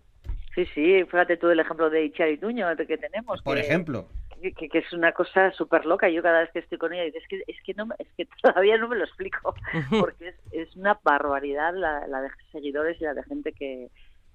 Sí, 0.55 0.65
sí, 0.75 1.05
fíjate 1.05 1.37
tú 1.37 1.51
el 1.51 1.61
ejemplo 1.61 1.91
de 1.91 2.07
Ichari 2.07 2.39
Tuño 2.39 2.67
que 2.77 2.97
tenemos. 2.97 3.43
por 3.43 3.57
que- 3.57 3.61
ejemplo. 3.61 4.09
que, 4.41 4.53
que- 4.71 4.79
es 4.79 4.91
una 4.95 5.13
cosa 5.13 5.53
súper 5.53 5.85
loca. 5.85 6.09
Yo 6.09 6.23
cada 6.23 6.41
vez 6.41 6.51
que 6.51 6.61
estoy 6.61 6.79
con 6.79 6.95
ella 6.95 7.05
digo, 7.05 7.19
es 7.19 7.29
que, 7.29 7.43
es 7.47 7.57
que, 7.63 7.75
no, 7.75 7.85
me- 7.85 7.95
es 7.99 8.09
que 8.17 8.27
todavía 8.43 8.79
no 8.79 8.89
me 8.89 8.97
lo 8.97 9.05
explico, 9.05 9.55
porque 10.01 10.29
es, 10.29 10.35
es 10.53 10.75
una 10.77 10.99
barbaridad 11.03 11.75
la, 11.75 12.07
la 12.07 12.23
de 12.23 12.31
seguidores 12.53 12.99
y 13.01 13.05
la 13.05 13.13
de 13.13 13.23
gente 13.25 13.53
que, 13.53 13.91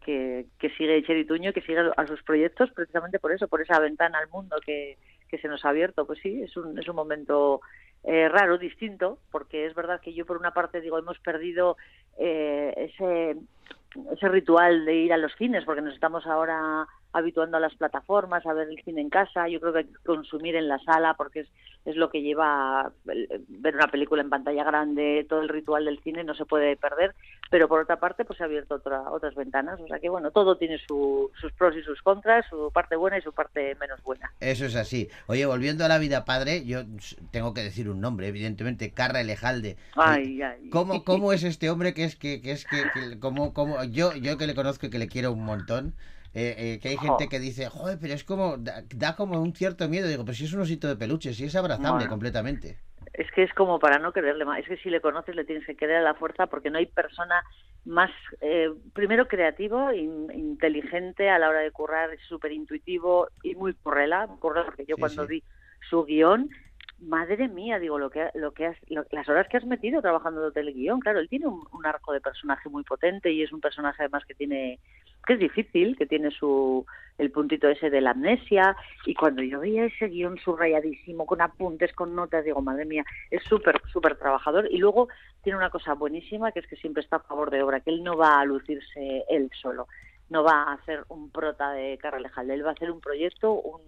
que, 0.05 0.45
que 0.59 0.69
sigue 0.71 0.97
a 0.99 1.01
Cherry 1.03 1.25
Tuño, 1.25 1.53
que 1.53 1.61
sigue 1.61 1.79
a 1.97 2.05
sus 2.07 2.21
proyectos 2.21 2.69
precisamente 2.71 3.17
por 3.17 3.31
eso, 3.31 3.47
por 3.47 3.61
esa 3.61 3.79
ventana 3.79 4.19
al 4.19 4.29
mundo 4.29 4.57
que, 4.63 4.97
que 5.31 5.39
se 5.39 5.47
nos 5.47 5.65
ha 5.65 5.69
abierto. 5.69 6.05
Pues 6.05 6.19
sí, 6.21 6.43
es 6.43 6.55
un, 6.57 6.77
es 6.77 6.87
un 6.87 6.95
momento 6.95 7.61
eh, 8.03 8.29
raro, 8.29 8.57
distinto, 8.59 9.17
porque 9.31 9.65
es 9.65 9.73
verdad 9.73 10.01
que 10.01 10.13
yo 10.13 10.25
por 10.25 10.37
una 10.37 10.53
parte 10.53 10.81
digo, 10.81 10.99
hemos 10.99 11.17
perdido 11.19 11.77
eh, 12.19 12.73
ese 12.77 13.37
ese 14.11 14.29
ritual 14.29 14.85
de 14.85 14.95
ir 14.95 15.13
a 15.13 15.17
los 15.17 15.35
cines, 15.35 15.65
porque 15.65 15.81
nos 15.81 15.93
estamos 15.93 16.25
ahora 16.25 16.87
habituando 17.13 17.57
a 17.57 17.59
las 17.59 17.75
plataformas, 17.75 18.45
a 18.45 18.53
ver 18.53 18.69
el 18.69 18.81
cine 18.83 19.01
en 19.01 19.09
casa. 19.09 19.47
Yo 19.47 19.59
creo 19.59 19.73
que 19.73 19.79
hay 19.79 19.85
que 19.85 19.93
consumir 20.05 20.55
en 20.55 20.67
la 20.67 20.79
sala 20.79 21.13
porque 21.15 21.41
es, 21.41 21.47
es 21.85 21.95
lo 21.95 22.09
que 22.09 22.21
lleva 22.21 22.91
ver 23.05 23.75
una 23.75 23.87
película 23.87 24.21
en 24.21 24.29
pantalla 24.29 24.63
grande, 24.63 25.25
todo 25.27 25.41
el 25.41 25.49
ritual 25.49 25.85
del 25.85 25.99
cine 26.03 26.23
no 26.23 26.33
se 26.35 26.45
puede 26.45 26.75
perder. 26.77 27.13
Pero 27.49 27.67
por 27.67 27.81
otra 27.81 27.99
parte, 27.99 28.23
pues 28.23 28.37
se 28.37 28.43
ha 28.43 28.45
abierto 28.45 28.75
otra, 28.75 29.11
otras 29.11 29.35
ventanas. 29.35 29.79
O 29.81 29.87
sea 29.87 29.99
que 29.99 30.07
bueno, 30.09 30.31
todo 30.31 30.57
tiene 30.57 30.77
su- 30.87 31.29
sus 31.39 31.51
pros 31.53 31.75
y 31.75 31.81
sus 31.83 32.01
contras, 32.01 32.45
su 32.49 32.71
parte 32.73 32.95
buena 32.95 33.17
y 33.17 33.21
su 33.21 33.33
parte 33.33 33.75
menos 33.75 34.01
buena. 34.03 34.31
Eso 34.39 34.65
es 34.65 34.75
así. 34.75 35.09
Oye, 35.27 35.45
volviendo 35.45 35.83
a 35.83 35.89
la 35.89 35.97
vida 35.97 36.23
padre, 36.23 36.63
yo 36.65 36.83
tengo 37.31 37.53
que 37.53 37.61
decir 37.61 37.89
un 37.89 37.99
nombre, 37.99 38.27
evidentemente, 38.27 38.91
Carra 38.91 39.21
Elejalde. 39.21 39.75
Ay, 39.95 40.41
ay. 40.41 40.69
¿Cómo, 40.69 41.03
¿Cómo 41.05 41.33
es 41.33 41.43
este 41.43 41.69
hombre 41.69 41.93
que 41.93 42.05
es 42.05 42.15
que, 42.15 42.41
que 42.41 42.51
es 42.51 42.65
que, 42.65 42.89
que 42.89 43.19
como, 43.19 43.53
como 43.53 43.83
yo, 43.83 44.13
yo 44.15 44.37
que 44.37 44.47
le 44.47 44.55
conozco 44.55 44.85
y 44.85 44.89
que 44.89 44.99
le 44.99 45.07
quiero 45.07 45.33
un 45.33 45.43
montón? 45.43 45.93
Eh, 46.33 46.55
eh, 46.75 46.79
que 46.81 46.89
hay 46.89 46.97
gente 46.97 47.27
que 47.29 47.39
dice, 47.39 47.69
joder, 47.69 47.97
pero 48.01 48.13
es 48.13 48.23
como, 48.23 48.57
da, 48.57 48.83
da 48.95 49.15
como 49.15 49.41
un 49.41 49.53
cierto 49.55 49.87
miedo. 49.89 50.07
Digo, 50.07 50.25
pero 50.25 50.35
si 50.35 50.45
es 50.45 50.53
un 50.53 50.61
osito 50.61 50.87
de 50.87 50.95
peluche, 50.97 51.33
si 51.33 51.45
es 51.45 51.55
abrazable 51.55 52.03
Bueno. 52.03 52.09
completamente. 52.09 52.79
Es 53.13 53.29
que 53.31 53.43
es 53.43 53.53
como 53.53 53.79
para 53.79 53.99
no 53.99 54.13
quererle 54.13 54.45
más. 54.45 54.59
Es 54.59 54.67
que 54.67 54.77
si 54.77 54.89
le 54.89 55.01
conoces 55.01 55.35
le 55.35 55.43
tienes 55.45 55.65
que 55.65 55.75
querer 55.75 55.97
a 55.97 56.01
la 56.01 56.13
fuerza 56.15 56.47
porque 56.47 56.69
no 56.69 56.77
hay 56.77 56.85
persona 56.85 57.43
más, 57.83 58.11
eh, 58.41 58.69
primero 58.93 59.27
creativo, 59.27 59.91
in- 59.91 60.31
inteligente 60.33 61.29
a 61.29 61.39
la 61.39 61.49
hora 61.49 61.59
de 61.59 61.71
currar, 61.71 62.09
súper 62.27 62.51
intuitivo 62.53 63.27
y 63.43 63.55
muy 63.55 63.73
currela, 63.73 64.27
currela 64.39 64.65
porque 64.65 64.85
yo 64.85 64.95
Sí, 64.95 65.01
cuando 65.01 65.25
sí. 65.25 65.27
vi 65.27 65.43
su 65.89 66.05
guion, 66.05 66.49
madre 67.01 67.47
mía, 67.47 67.79
digo, 67.79 67.97
lo 67.97 68.09
que, 68.09 68.29
lo 68.35 68.51
que 68.51 68.67
has, 68.67 68.77
lo- 68.89 69.05
las 69.11 69.27
horas 69.27 69.47
que 69.47 69.57
has 69.57 69.65
metido 69.65 70.01
trabajando 70.01 70.51
del 70.51 70.73
guion, 70.73 70.99
claro, 70.99 71.19
él 71.19 71.29
tiene 71.29 71.47
un, 71.47 71.85
arco 71.85 72.13
de 72.13 72.21
personaje 72.21 72.69
muy 72.69 72.83
potente 72.83 73.31
y 73.31 73.41
es 73.41 73.51
un 73.51 73.59
personaje 73.59 74.03
además 74.03 74.23
que 74.25 74.35
tiene, 74.35 74.79
que 75.25 75.33
es 75.33 75.39
difícil, 75.39 75.97
que 75.97 76.05
tiene 76.05 76.29
su, 76.29 76.85
el 77.17 77.31
puntito 77.31 77.67
ese 77.67 77.89
de 77.89 78.01
la 78.01 78.11
amnesia 78.11 78.77
y 79.05 79.15
cuando 79.15 79.41
yo 79.41 79.59
veía 79.59 79.85
ese 79.85 80.07
guion 80.07 80.37
subrayadísimo 80.37 81.25
con 81.25 81.41
apuntes, 81.41 81.91
con 81.93 82.15
notas, 82.15 82.45
digo, 82.45 82.61
madre 82.61 82.85
mía, 82.85 83.03
es 83.31 83.43
súper, 83.43 83.81
súper 83.91 84.15
trabajador 84.15 84.67
y 84.71 84.77
luego 84.77 85.07
tiene 85.43 85.57
una 85.57 85.71
cosa 85.71 85.93
buenísima 85.95 86.51
que 86.51 86.59
es 86.59 86.67
que 86.67 86.75
siempre 86.75 87.01
está 87.01 87.15
a 87.17 87.21
favor 87.21 87.49
de 87.49 87.63
obra, 87.63 87.79
que 87.79 87.89
él 87.89 88.03
no 88.03 88.15
va 88.15 88.39
a 88.39 88.45
lucirse 88.45 89.25
él 89.27 89.49
solo, 89.59 89.87
no 90.29 90.43
va 90.43 90.63
a 90.63 90.73
hacer 90.73 91.03
un 91.09 91.31
prota 91.31 91.71
de 91.71 91.97
Carralejalde, 91.97 92.53
él 92.53 92.65
va 92.65 92.69
a 92.69 92.73
hacer 92.73 92.91
un 92.91 93.01
proyecto, 93.01 93.53
un, 93.53 93.81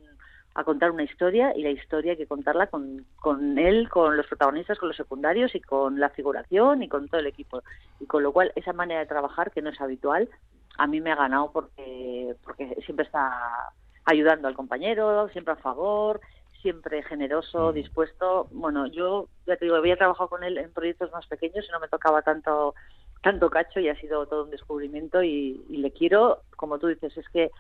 a 0.56 0.64
contar 0.64 0.92
una 0.92 1.04
historia 1.04 1.54
y 1.56 1.64
la 1.64 1.72
historia 1.72 2.12
hay 2.12 2.18
que 2.18 2.28
contarla 2.28 2.68
con, 2.68 3.06
con 3.16 3.58
él, 3.58 3.90
con 3.90 4.16
los 4.16 4.28
protagonistas, 4.28 4.78
con 4.78 4.90
los 4.90 4.98
secundarios 4.98 5.56
y 5.56 5.62
con 5.62 6.00
la 6.00 6.10
figuración 6.10 6.84
y 6.84 6.90
con 6.90 7.08
todo 7.08 7.20
el 7.22 7.28
equipo. 7.28 7.64
Y 8.00 8.06
con 8.06 8.24
lo 8.24 8.32
cual 8.32 8.52
esa 8.56 8.74
manera 8.74 9.00
de 9.00 9.08
trabajar, 9.08 9.52
que 9.52 9.62
no 9.62 9.70
es 9.70 9.82
habitual, 9.82 10.30
a 10.78 10.88
mí 10.88 11.02
me 11.02 11.12
ha 11.12 11.16
ganado 11.16 11.52
porque, 11.52 12.36
porque 12.44 12.78
siempre 12.86 13.06
está 13.06 13.72
ayudando 14.06 14.48
al 14.48 14.56
compañero, 14.56 15.30
siempre 15.30 15.54
a 15.54 15.58
favor, 15.58 16.22
siempre 16.62 17.04
generoso, 17.04 17.74
dispuesto. 17.74 18.48
Bueno, 18.52 18.88
yo 18.88 19.28
ya 19.46 19.56
te 19.58 19.66
digo, 19.66 19.78
había 19.78 19.98
trabajado 19.98 20.30
con 20.30 20.44
él 20.44 20.58
en 20.58 20.72
proyectos 20.72 21.12
más 21.12 21.28
pequeños 21.28 21.66
y 21.68 21.72
no 21.72 21.80
me 21.80 21.90
tocaba 21.90 22.22
tanto 22.22 22.74
tanto 23.24 23.50
cacho 23.50 23.80
y 23.80 23.90
ha 23.90 23.96
sido 24.00 24.28
todo 24.28 24.46
un 24.46 24.52
descubrimiento 24.52 25.24
y, 25.24 25.66
y 25.70 25.78
le 25.78 25.92
quiero, 25.94 26.44
como 26.58 26.80
tú 26.80 26.88
dices, 26.88 27.18
es 27.18 27.28
que 27.30 27.52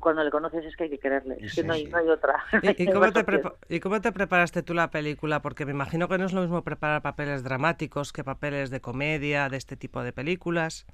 cuando 0.00 0.24
le 0.24 0.30
conoces 0.30 0.64
es 0.64 0.76
que 0.76 0.84
hay 0.84 0.90
que 0.90 0.98
quererle, 1.00 1.40
es 1.44 1.52
que 1.54 1.62
Sí, 1.62 1.64
no 1.64 1.74
hay, 1.74 1.84
sí. 1.84 1.90
no 1.90 1.98
hay 1.98 2.08
otra. 2.08 2.42
¿Y, 2.62 2.88
cómo 2.90 3.12
te 3.12 3.20
opción. 3.20 3.26
prepa- 3.26 3.56
¿Y 3.68 3.80
cómo 3.80 4.00
te 4.00 4.12
preparaste 4.12 4.62
tú 4.62 4.74
la 4.74 4.90
película? 4.90 5.42
Porque 5.42 5.64
me 5.66 5.72
imagino 5.72 6.08
que 6.08 6.18
no 6.18 6.26
es 6.26 6.32
lo 6.32 6.42
mismo 6.42 6.62
preparar 6.64 7.02
papeles 7.02 7.44
dramáticos 7.44 8.12
que 8.12 8.24
papeles 8.24 8.70
de 8.70 8.80
comedia, 8.80 9.48
de 9.48 9.56
este 9.56 9.76
tipo 9.76 10.02
de 10.02 10.12
películas. 10.12 10.86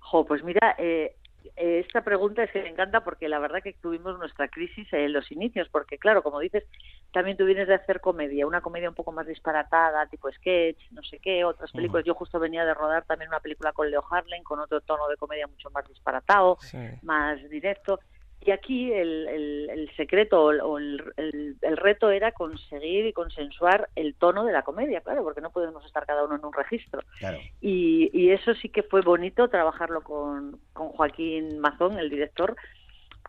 Jo, 0.00 0.24
pues 0.26 0.42
mira, 0.42 0.74
eh, 0.78 1.16
esta 1.56 2.02
pregunta 2.02 2.42
es 2.42 2.50
que 2.50 2.62
me 2.62 2.68
encanta 2.68 3.02
porque 3.02 3.28
la 3.28 3.38
verdad 3.38 3.62
que 3.62 3.74
tuvimos 3.74 4.18
nuestra 4.18 4.48
crisis 4.48 4.86
en 4.92 5.12
los 5.12 5.30
inicios, 5.30 5.68
porque 5.70 5.98
claro, 5.98 6.22
como 6.22 6.40
dices, 6.40 6.64
también 7.12 7.36
tú 7.36 7.44
vienes 7.44 7.68
de 7.68 7.74
hacer 7.74 8.00
comedia, 8.00 8.46
una 8.46 8.60
comedia 8.60 8.88
un 8.88 8.94
poco 8.94 9.12
más 9.12 9.26
disparatada, 9.26 10.06
tipo 10.06 10.30
sketch, 10.30 10.90
no 10.90 11.02
sé 11.02 11.18
qué, 11.18 11.44
otras 11.44 11.72
películas. 11.72 12.04
Yo 12.04 12.14
justo 12.14 12.38
venía 12.38 12.64
de 12.64 12.74
rodar 12.74 13.04
también 13.04 13.28
una 13.30 13.40
película 13.40 13.72
con 13.72 13.90
Leo 13.90 14.04
Harlem, 14.10 14.42
con 14.42 14.60
otro 14.60 14.80
tono 14.80 15.08
de 15.08 15.16
comedia 15.16 15.46
mucho 15.46 15.70
más 15.70 15.86
disparatado, 15.88 16.56
Sí. 16.60 16.78
más 17.02 17.38
directo. 17.48 18.00
Y 18.42 18.52
aquí 18.52 18.90
el, 18.92 19.28
el- 19.28 19.70
el 19.70 19.90
secreto 19.96 20.44
o 20.44 20.78
el- 20.78 21.04
el, 21.16 21.76
reto 21.76 22.10
era 22.10 22.32
conseguir 22.32 23.04
y 23.06 23.12
consensuar 23.12 23.88
el 23.96 24.14
tono 24.14 24.44
de 24.44 24.52
la 24.52 24.62
comedia, 24.62 25.02
claro, 25.02 25.22
porque 25.22 25.42
no 25.42 25.50
podemos 25.50 25.84
estar 25.84 26.06
cada 26.06 26.24
uno 26.24 26.36
en 26.36 26.44
un 26.44 26.52
registro. 26.52 27.02
Claro. 27.18 27.38
Y, 27.60 28.10
y 28.12 28.30
eso 28.30 28.54
sí 28.54 28.70
que 28.70 28.82
fue 28.82 29.02
bonito 29.02 29.48
trabajarlo 29.48 30.00
con, 30.02 30.58
con 30.72 30.88
Joaquín 30.88 31.58
Mazón, 31.58 31.98
el 31.98 32.08
director, 32.08 32.56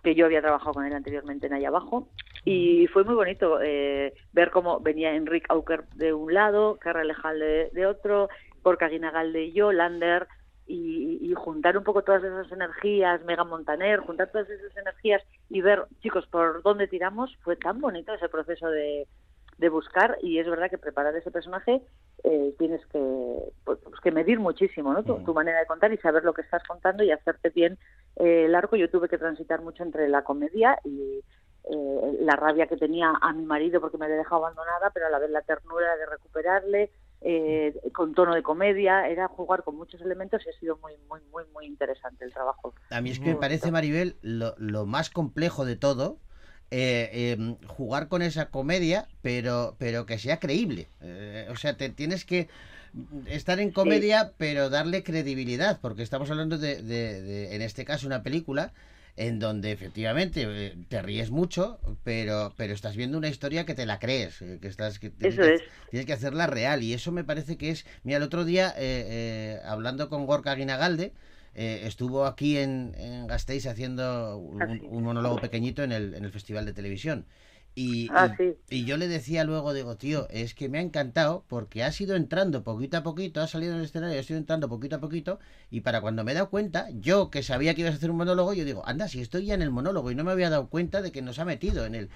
que 0.02 0.15
yo 0.15 0.26
había 0.26 0.41
trabajado 0.41 0.74
con 0.74 0.86
él 0.86 0.93
anteriormente 0.93 1.47
en 1.47 1.54
Allá 1.54 1.67
Abajo. 1.67 2.08
Y 2.45 2.88
fue 2.88 3.04
muy 3.04 3.13
bonito 3.13 3.60
eh, 3.62 4.13
ver 4.32 4.50
cómo 4.50 4.80
venía 4.80 5.13
Enrique 5.13 5.45
Auker 5.50 5.84
de 5.95 6.13
un 6.13 6.34
lado, 6.34 6.78
Carra 6.80 7.04
Lejal 7.04 7.38
de, 7.39 7.69
de 7.74 7.86
otro, 7.86 8.30
Gorka 8.63 8.88
Guinagalde 8.88 9.43
y 9.43 9.52
yo, 9.52 9.71
Lander, 9.71 10.28
y, 10.72 11.20
y 11.22 11.34
juntar 11.34 11.78
un 11.78 11.84
poco 11.84 12.04
todas 12.04 12.24
esas 12.24 12.52
energías, 12.52 13.24
Mega 13.26 13.44
Montaner, 13.44 14.00
juntar 14.00 14.32
todas 14.32 14.50
esas 14.50 14.76
energías 14.78 15.22
y 15.50 15.62
ver, 15.62 15.86
chicos, 16.02 16.26
por 16.28 16.62
dónde 16.64 16.88
tiramos, 16.88 17.36
fue 17.44 17.56
tan 17.56 17.82
bonito 17.82 18.14
ese 18.14 18.30
proceso 18.30 18.68
de, 18.70 19.08
de 19.62 19.70
buscar 19.70 20.18
y 20.22 20.40
es 20.40 20.50
verdad 20.50 20.70
que 20.70 20.80
preparar 20.80 21.16
ese 21.16 21.30
personaje 21.30 21.82
eh, 22.24 22.56
tienes 22.58 22.84
que 22.88 23.00
pues, 23.64 23.78
pues 23.84 24.00
que 24.02 24.12
medir 24.12 24.40
muchísimo 24.40 24.92
¿no? 24.92 25.04
tu, 25.04 25.24
tu 25.24 25.34
manera 25.36 25.60
de 25.60 25.68
contar 25.68 25.94
y 25.94 25.98
saber 25.98 26.24
lo 26.24 26.34
que 26.34 26.42
estás 26.42 26.64
contando 26.68 27.04
y 27.04 27.12
hacerte 27.12 27.50
bien 27.50 27.78
eh, 28.16 28.46
el 28.46 28.56
arco 28.56 28.76
yo 28.76 28.90
tuve 28.90 29.08
que 29.08 29.20
transitar 29.20 29.62
mucho 29.62 29.84
entre 29.84 30.10
la 30.10 30.24
comedia 30.24 30.80
y 30.84 31.22
eh, 31.70 32.18
la 32.22 32.36
rabia 32.36 32.66
que 32.66 32.76
tenía 32.76 33.14
a 33.22 33.34
mi 33.34 33.46
marido 33.46 33.80
porque 33.80 34.00
me 34.00 34.06
había 34.06 34.18
dejado 34.18 34.46
abandonada 34.46 34.90
pero 34.96 35.06
a 35.06 35.10
la 35.10 35.20
vez 35.20 35.30
la 35.30 35.42
ternura 35.44 35.96
de 35.96 36.06
recuperarle 36.08 36.92
eh, 37.22 37.74
con 37.94 38.14
tono 38.14 38.34
de 38.34 38.44
comedia 38.44 39.08
era 39.08 39.28
jugar 39.28 39.64
con 39.64 39.76
muchos 39.76 40.02
elementos 40.02 40.42
y 40.46 40.50
ha 40.50 40.54
sido 40.60 40.78
muy 40.78 40.94
muy 41.10 41.22
muy 41.32 41.44
muy 41.54 41.66
interesante 41.66 42.26
el 42.26 42.34
trabajo. 42.34 42.74
A 42.90 43.02
mí 43.02 43.10
es 43.10 43.20
que 43.20 43.30
me 43.30 43.36
parece, 43.38 43.72
Maribel, 43.72 44.18
lo, 44.22 44.56
lo 44.58 44.86
más 44.86 45.10
complejo 45.10 45.64
de 45.66 45.76
todo, 45.78 46.18
eh, 46.72 47.10
eh, 47.14 47.56
jugar 47.68 48.08
con 48.10 48.22
esa 48.22 48.50
comedia, 48.50 49.08
pero, 49.22 49.76
pero 49.80 50.06
que 50.06 50.18
sea 50.20 50.40
creíble. 50.40 50.90
Eh, 51.02 51.48
o 51.50 51.56
sea, 51.56 51.78
te 51.78 51.90
tienes 51.90 52.26
que 52.26 52.50
estar 53.26 53.60
en 53.60 53.72
comedia, 53.72 54.34
pero 54.38 54.70
darle 54.70 55.04
credibilidad, 55.04 55.80
porque 55.82 56.04
estamos 56.04 56.30
hablando 56.32 56.58
de, 56.58 56.82
de- 56.82 57.22
de, 57.22 57.56
en 57.56 57.62
este 57.62 57.86
caso, 57.86 58.08
una 58.08 58.24
película 58.24 58.74
en 59.17 59.39
donde 59.39 59.71
efectivamente 59.71 60.45
eh, 60.47 60.76
te 60.88 61.02
ríes 61.02 61.32
mucho, 61.32 61.80
pero, 62.04 62.54
pero 62.58 62.74
estás 62.74 62.95
viendo 62.95 63.17
una 63.17 63.28
historia 63.28 63.65
que 63.65 63.74
te 63.76 63.86
la 63.86 64.00
crees, 64.00 64.41
eh, 64.41 64.60
que 64.62 64.67
estás 64.67 65.00
que 65.00 65.10
tienes, 65.10 65.38
Eso 65.38 65.47
que, 65.47 65.56
es. 65.56 65.62
tienes 65.89 66.06
que 66.06 66.13
hacerla 66.13 66.47
real 66.47 66.84
y 66.84 66.93
eso 66.93 67.12
me 67.12 67.24
parece 67.24 67.58
que 67.58 67.69
es, 67.71 67.86
mira, 68.04 68.17
el 68.17 68.24
otro 68.24 68.45
día 68.45 68.69
eh, 68.78 69.06
eh, 69.10 69.60
hablando 69.65 70.10
con 70.10 70.26
Gorka 70.26 70.56
Guinagalde, 70.56 71.13
eh, 71.54 71.82
estuvo 71.86 72.26
aquí 72.26 72.58
en, 72.58 72.95
en 72.97 73.28
Gasteiz 73.28 73.65
haciendo 73.67 74.38
un, 74.38 74.62
un 74.62 75.04
monólogo 75.04 75.41
pequeñito 75.41 75.84
en 75.84 75.91
el, 75.91 76.13
en 76.13 76.24
el 76.24 76.32
festival 76.32 76.65
de 76.65 76.74
televisión. 76.74 77.26
Y, 77.74 78.10
Ah, 78.14 78.28
y- 78.34 78.38
sí. 78.38 78.58
y 78.70 78.86
yo 78.86 78.98
le 78.98 79.08
decía 79.08 79.44
luego, 79.44 79.74
digo, 79.74 79.96
tío, 79.96 80.28
es 80.30 80.54
que 80.54 80.68
me 80.70 80.78
ha 80.80 80.82
encantado 80.82 81.46
porque 81.48 81.84
has 81.84 82.00
ido 82.02 82.16
entrando 82.16 82.64
poquito 82.64 82.98
a 82.98 83.04
poquito, 83.04 83.42
has 83.42 83.52
salido 83.52 83.74
en 83.74 83.80
el 83.80 83.86
escenario, 83.86 84.20
has 84.20 84.30
ido 84.30 84.38
entrando 84.40 84.68
poquito 84.70 84.98
a 84.98 85.00
poquito, 85.00 85.40
y 85.70 85.82
para 85.82 86.02
cuando 86.02 86.24
me 86.24 86.32
he 86.32 86.36
dado 86.36 86.50
cuenta, 86.50 86.88
yo 86.94 87.30
que 87.32 87.44
sabía 87.44 87.74
que 87.74 87.82
ibas 87.82 87.94
a 87.94 87.98
hacer 87.98 88.12
un 88.12 88.18
monólogo, 88.18 88.54
yo 88.54 88.66
digo, 88.66 88.84
anda, 88.86 89.08
si 89.08 89.22
estoy 89.22 89.46
ya 89.46 89.54
en 89.54 89.62
el 89.62 89.72
monólogo 89.72 90.12
y 90.12 90.16
no 90.16 90.24
me 90.24 90.32
había 90.32 90.50
dado 90.50 90.68
cuenta 90.68 91.02
de 91.02 91.12
que 91.12 91.22
nos 91.22 91.40
ha 91.40 91.46
metido 91.46 91.86
en 91.86 91.96
el... 91.96 92.10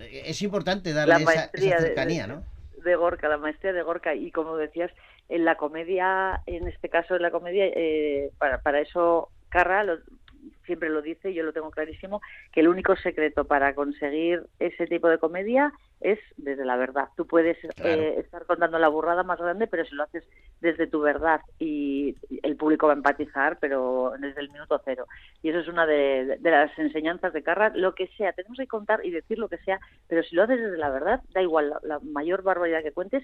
Es 0.00 0.42
importante 0.42 0.92
darle 0.92 1.14
la 1.14 1.18
esa, 1.20 1.24
maestría 1.24 1.66
esa 1.76 1.82
de- 1.82 1.86
cercanía, 1.88 2.26
de, 2.26 2.34
¿no? 2.34 2.42
de 2.84 2.96
Gorka, 2.96 3.28
la 3.28 3.38
maestría 3.38 3.72
de 3.72 3.82
Gorka. 3.82 4.14
Y 4.14 4.30
como 4.32 4.56
decías, 4.56 4.90
en 5.28 5.44
la 5.44 5.56
comedia, 5.56 6.40
en 6.46 6.68
este 6.68 6.88
caso 6.88 7.16
en 7.16 7.22
la 7.22 7.30
comedia, 7.30 7.64
eh, 7.66 8.30
para, 8.38 8.58
para 8.58 8.80
eso 8.80 9.30
Carra 9.48 9.84
lo- 9.84 9.98
siempre 10.66 10.90
lo 10.90 11.00
dice, 11.02 11.32
yo 11.32 11.42
lo 11.44 11.52
tengo 11.52 11.70
clarísimo, 11.70 12.20
que 12.52 12.60
el 12.60 12.68
único 12.68 12.96
secreto 12.96 13.46
para 13.46 13.74
conseguir 13.74 14.42
ese 14.58 14.86
tipo 14.86 15.08
de 15.08 15.18
comedia 15.18 15.72
es 16.00 16.18
desde 16.36 16.64
la 16.66 16.76
verdad. 16.76 17.08
Tú 17.16 17.26
puedes 17.26 17.56
Claro. 17.76 18.02
eh, 18.02 18.16
estar 18.18 18.44
contando 18.44 18.78
la 18.78 18.88
burrada 18.88 19.22
más 19.22 19.38
grande, 19.38 19.66
pero 19.66 19.84
si 19.86 19.94
lo 19.94 20.02
haces 20.02 20.24
desde 20.60 20.86
tu 20.86 21.00
verdad 21.00 21.40
y 21.58 22.14
el 22.42 22.56
público 22.56 22.86
va 22.86 22.92
a 22.92 22.96
empatizar, 22.96 23.58
pero 23.60 24.12
desde 24.18 24.40
el 24.42 24.50
minuto 24.50 24.80
cero. 24.84 25.06
Y 25.42 25.48
eso 25.50 25.60
es 25.60 25.68
una 25.68 25.86
de, 25.86 26.36
de 26.38 26.50
las 26.50 26.78
enseñanzas 26.78 27.32
de 27.32 27.42
Carra, 27.42 27.72
lo 27.74 27.94
que 27.94 28.08
sea, 28.16 28.32
tenemos 28.32 28.58
que 28.58 28.66
contar 28.66 29.04
y 29.06 29.10
decir 29.10 29.38
lo 29.38 29.48
que 29.48 29.58
sea, 29.58 29.80
pero 30.08 30.22
si 30.22 30.36
lo 30.36 30.42
haces 30.42 30.60
desde 30.60 30.76
la 30.76 30.90
verdad, 30.90 31.20
da 31.32 31.40
igual 31.40 31.70
la, 31.70 31.80
la 31.82 31.98
mayor 32.00 32.42
barbaridad 32.42 32.82
que 32.82 32.92
cuentes, 32.92 33.22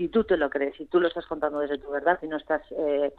si 0.00 0.08
tú 0.08 0.24
te 0.24 0.38
lo 0.38 0.48
crees, 0.48 0.74
si 0.76 0.86
tú 0.86 0.98
lo 0.98 1.08
estás 1.08 1.26
contando 1.26 1.58
desde 1.58 1.76
tu 1.76 1.90
verdad 1.90 2.18
y 2.22 2.26
no 2.26 2.38
estás 2.38 2.62
eh, 2.70 3.12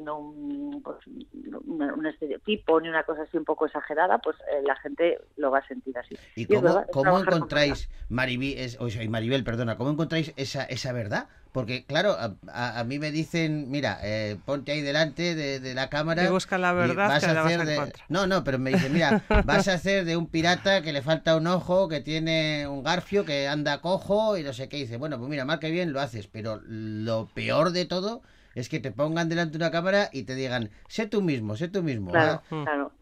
un, 0.00 0.80
pues, 0.82 0.96
un, 1.06 1.82
un 1.82 2.06
estereotipo 2.06 2.80
ni 2.80 2.88
una 2.88 3.02
cosa 3.02 3.24
así 3.24 3.36
un 3.36 3.44
poco 3.44 3.66
exagerada, 3.66 4.16
pues 4.16 4.38
eh, 4.50 4.62
la 4.66 4.74
gente 4.76 5.20
lo 5.36 5.50
va 5.50 5.58
a 5.58 5.68
sentir 5.68 5.98
así. 5.98 6.16
¿Y 6.34 6.46
cómo, 6.46 6.86
cómo 6.90 7.18
encontráis, 7.18 7.90
Maribel, 8.08 8.56
es, 8.56 8.80
o 8.80 8.88
sea, 8.88 9.06
Maribel, 9.10 9.44
perdona, 9.44 9.76
cómo 9.76 9.90
encontráis 9.90 10.32
esa, 10.36 10.64
esa 10.64 10.94
verdad? 10.94 11.28
Porque, 11.52 11.84
claro, 11.84 12.12
a, 12.12 12.34
a- 12.48 12.80
a 12.80 12.84
mí 12.84 12.98
me 12.98 13.10
dicen, 13.10 13.70
mira, 13.70 13.98
eh, 14.02 14.36
ponte 14.46 14.72
ahí 14.72 14.80
delante 14.80 15.34
de, 15.34 15.60
de 15.60 15.74
la 15.74 15.88
cámara. 15.90 16.24
Y 16.24 16.30
busca 16.30 16.56
la 16.56 16.72
verdad 16.72 17.08
vas 17.08 17.24
que 17.24 17.30
a 17.30 17.34
la 17.34 17.42
vas 17.42 17.52
hacer 17.52 17.60
a 17.60 17.64
de- 17.64 17.74
encontrar. 17.74 18.06
No, 18.08 18.26
no, 18.26 18.42
pero 18.42 18.58
me 18.58 18.70
dicen, 18.70 18.92
mira, 18.92 19.22
vas 19.46 19.68
a 19.68 19.74
hacer 19.74 20.04
de 20.06 20.16
un 20.16 20.26
pirata 20.28 20.80
que 20.82 20.92
le 20.92 21.02
falta 21.02 21.36
un 21.36 21.46
ojo, 21.46 21.88
que 21.88 22.00
tiene 22.00 22.66
un 22.66 22.82
garfio, 22.82 23.24
que 23.24 23.48
anda 23.48 23.80
cojo 23.82 24.38
y 24.38 24.42
no 24.42 24.52
sé 24.52 24.68
qué. 24.68 24.78
Y 24.78 24.82
dice, 24.82 24.96
bueno, 24.96 25.18
pues 25.18 25.28
mira, 25.28 25.44
mal 25.44 25.58
que 25.58 25.70
bien 25.70 25.92
lo 25.92 26.00
haces, 26.00 26.26
pero 26.26 26.60
lo 26.64 27.28
peor 27.34 27.70
de 27.72 27.84
todo 27.84 28.22
es 28.54 28.68
que 28.68 28.80
te 28.80 28.90
pongan 28.90 29.28
delante 29.28 29.52
de 29.58 29.64
una 29.64 29.70
cámara 29.70 30.08
y 30.12 30.22
te 30.24 30.34
digan, 30.34 30.70
sé 30.88 31.06
tú 31.06 31.20
mismo, 31.22 31.56
sé 31.56 31.68
tú 31.68 31.82
mismo. 31.82 32.12
Claro, 32.12 32.42
¿ah? 32.50 32.62
claro. 32.64 32.92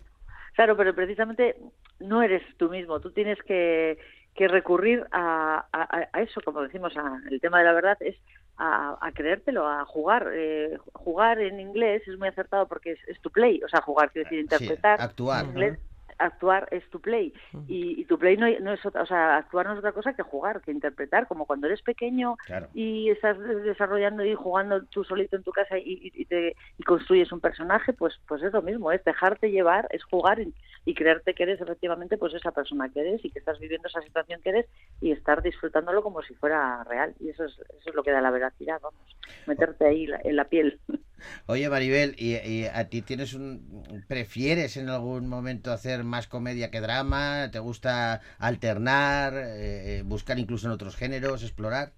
Claro, 0.54 0.76
pero 0.76 0.94
precisamente 0.94 1.56
no 2.00 2.22
eres 2.22 2.42
tú 2.58 2.68
mismo. 2.68 3.00
Tú 3.00 3.12
tienes 3.12 3.38
que, 3.46 3.98
que 4.34 4.48
recurrir 4.48 5.06
a, 5.12 5.66
a- 5.72 6.08
a 6.12 6.22
eso, 6.22 6.40
como 6.44 6.62
decimos, 6.62 6.92
a- 6.96 7.20
el 7.30 7.40
tema 7.40 7.58
de 7.58 7.64
la 7.64 7.72
verdad 7.72 7.96
es 8.00 8.16
a, 8.60 8.98
a 9.00 9.12
creértelo, 9.12 9.66
a 9.66 9.84
jugar. 9.86 10.28
Eh, 10.32 10.76
jugar 10.92 11.40
en 11.40 11.58
inglés 11.60 12.02
es 12.06 12.18
muy 12.18 12.28
acertado 12.28 12.68
porque 12.68 12.92
es, 12.92 12.98
es 13.08 13.20
to 13.22 13.30
play, 13.30 13.60
o 13.64 13.68
sea, 13.68 13.80
jugar 13.80 14.10
quiere 14.12 14.28
decir 14.28 14.38
Sí, 14.38 14.42
interpretar. 14.64 15.00
actuar. 15.00 15.44
En 15.44 15.50
inglés, 15.50 15.78
actuar 16.20 16.68
es 16.70 16.88
to 16.90 17.00
play 17.00 17.32
y, 17.66 18.00
y 18.00 18.04
to 18.04 18.18
play 18.18 18.36
no, 18.36 18.46
no 18.60 18.72
es 18.72 18.84
otra, 18.86 19.02
o 19.02 19.06
sea, 19.06 19.36
actuar 19.38 19.66
no 19.66 19.72
es 19.72 19.78
otra 19.78 19.92
cosa 19.92 20.14
que 20.14 20.22
jugar, 20.22 20.60
que 20.60 20.70
interpretar, 20.70 21.26
como 21.26 21.46
cuando 21.46 21.66
eres 21.66 21.82
pequeño 21.82 22.36
Claro. 22.46 22.68
y 22.74 23.10
estás 23.10 23.38
desarrollando 23.38 24.24
y 24.24 24.34
jugando 24.34 24.84
tú 24.86 25.04
solito 25.04 25.36
en 25.36 25.42
tu 25.42 25.50
casa 25.52 25.78
y, 25.78 25.82
y- 25.92 26.12
y 26.22 26.24
te, 26.26 26.56
y 26.78 26.82
construyes 26.84 27.32
un 27.32 27.40
personaje, 27.40 27.92
pues 27.92 28.14
pues 28.28 28.42
es 28.42 28.52
lo 28.52 28.62
mismo, 28.62 28.92
es 28.92 29.02
dejarte 29.04 29.50
llevar, 29.50 29.86
es 29.90 30.04
jugar 30.04 30.40
y, 30.40 30.54
y 30.84 30.94
creerte 30.94 31.34
que 31.34 31.42
eres 31.44 31.60
efectivamente 31.60 32.18
pues 32.18 32.34
esa 32.34 32.52
persona 32.52 32.88
que 32.88 33.00
eres 33.00 33.24
y 33.24 33.30
que 33.30 33.38
estás 33.38 33.58
viviendo 33.58 33.88
esa 33.88 34.02
situación 34.02 34.40
que 34.42 34.50
eres 34.50 34.66
y 35.00 35.12
estar 35.12 35.42
disfrutándolo 35.42 36.02
como 36.02 36.22
si 36.22 36.34
fuera 36.34 36.84
real 36.84 37.14
y 37.18 37.30
eso 37.30 37.44
es, 37.44 37.52
eso 37.78 37.90
es 37.90 37.94
lo 37.94 38.02
que 38.02 38.10
da 38.12 38.20
la 38.20 38.30
veracidad, 38.30 38.80
vamos, 38.82 39.16
meterte 39.46 39.86
ahí 39.86 40.06
la- 40.06 40.20
en 40.24 40.36
la 40.36 40.44
piel. 40.44 40.80
Oye, 41.46 41.68
Maribel, 41.68 42.14
¿y, 42.18 42.36
y 42.36 42.66
a 42.66 42.88
ti 42.88 43.02
tienes 43.02 43.34
un... 43.34 44.04
prefieres 44.08 44.76
en 44.76 44.88
algún 44.88 45.28
momento 45.28 45.72
hacer 45.72 46.04
más 46.04 46.26
comedia 46.26 46.70
que 46.70 46.80
drama? 46.80 47.50
¿Te 47.52 47.58
gusta 47.58 48.20
alternar, 48.38 49.34
eh, 49.36 50.02
buscar 50.04 50.38
incluso 50.38 50.66
en 50.66 50.72
otros 50.72 50.96
géneros, 50.96 51.42
explorar? 51.42 51.92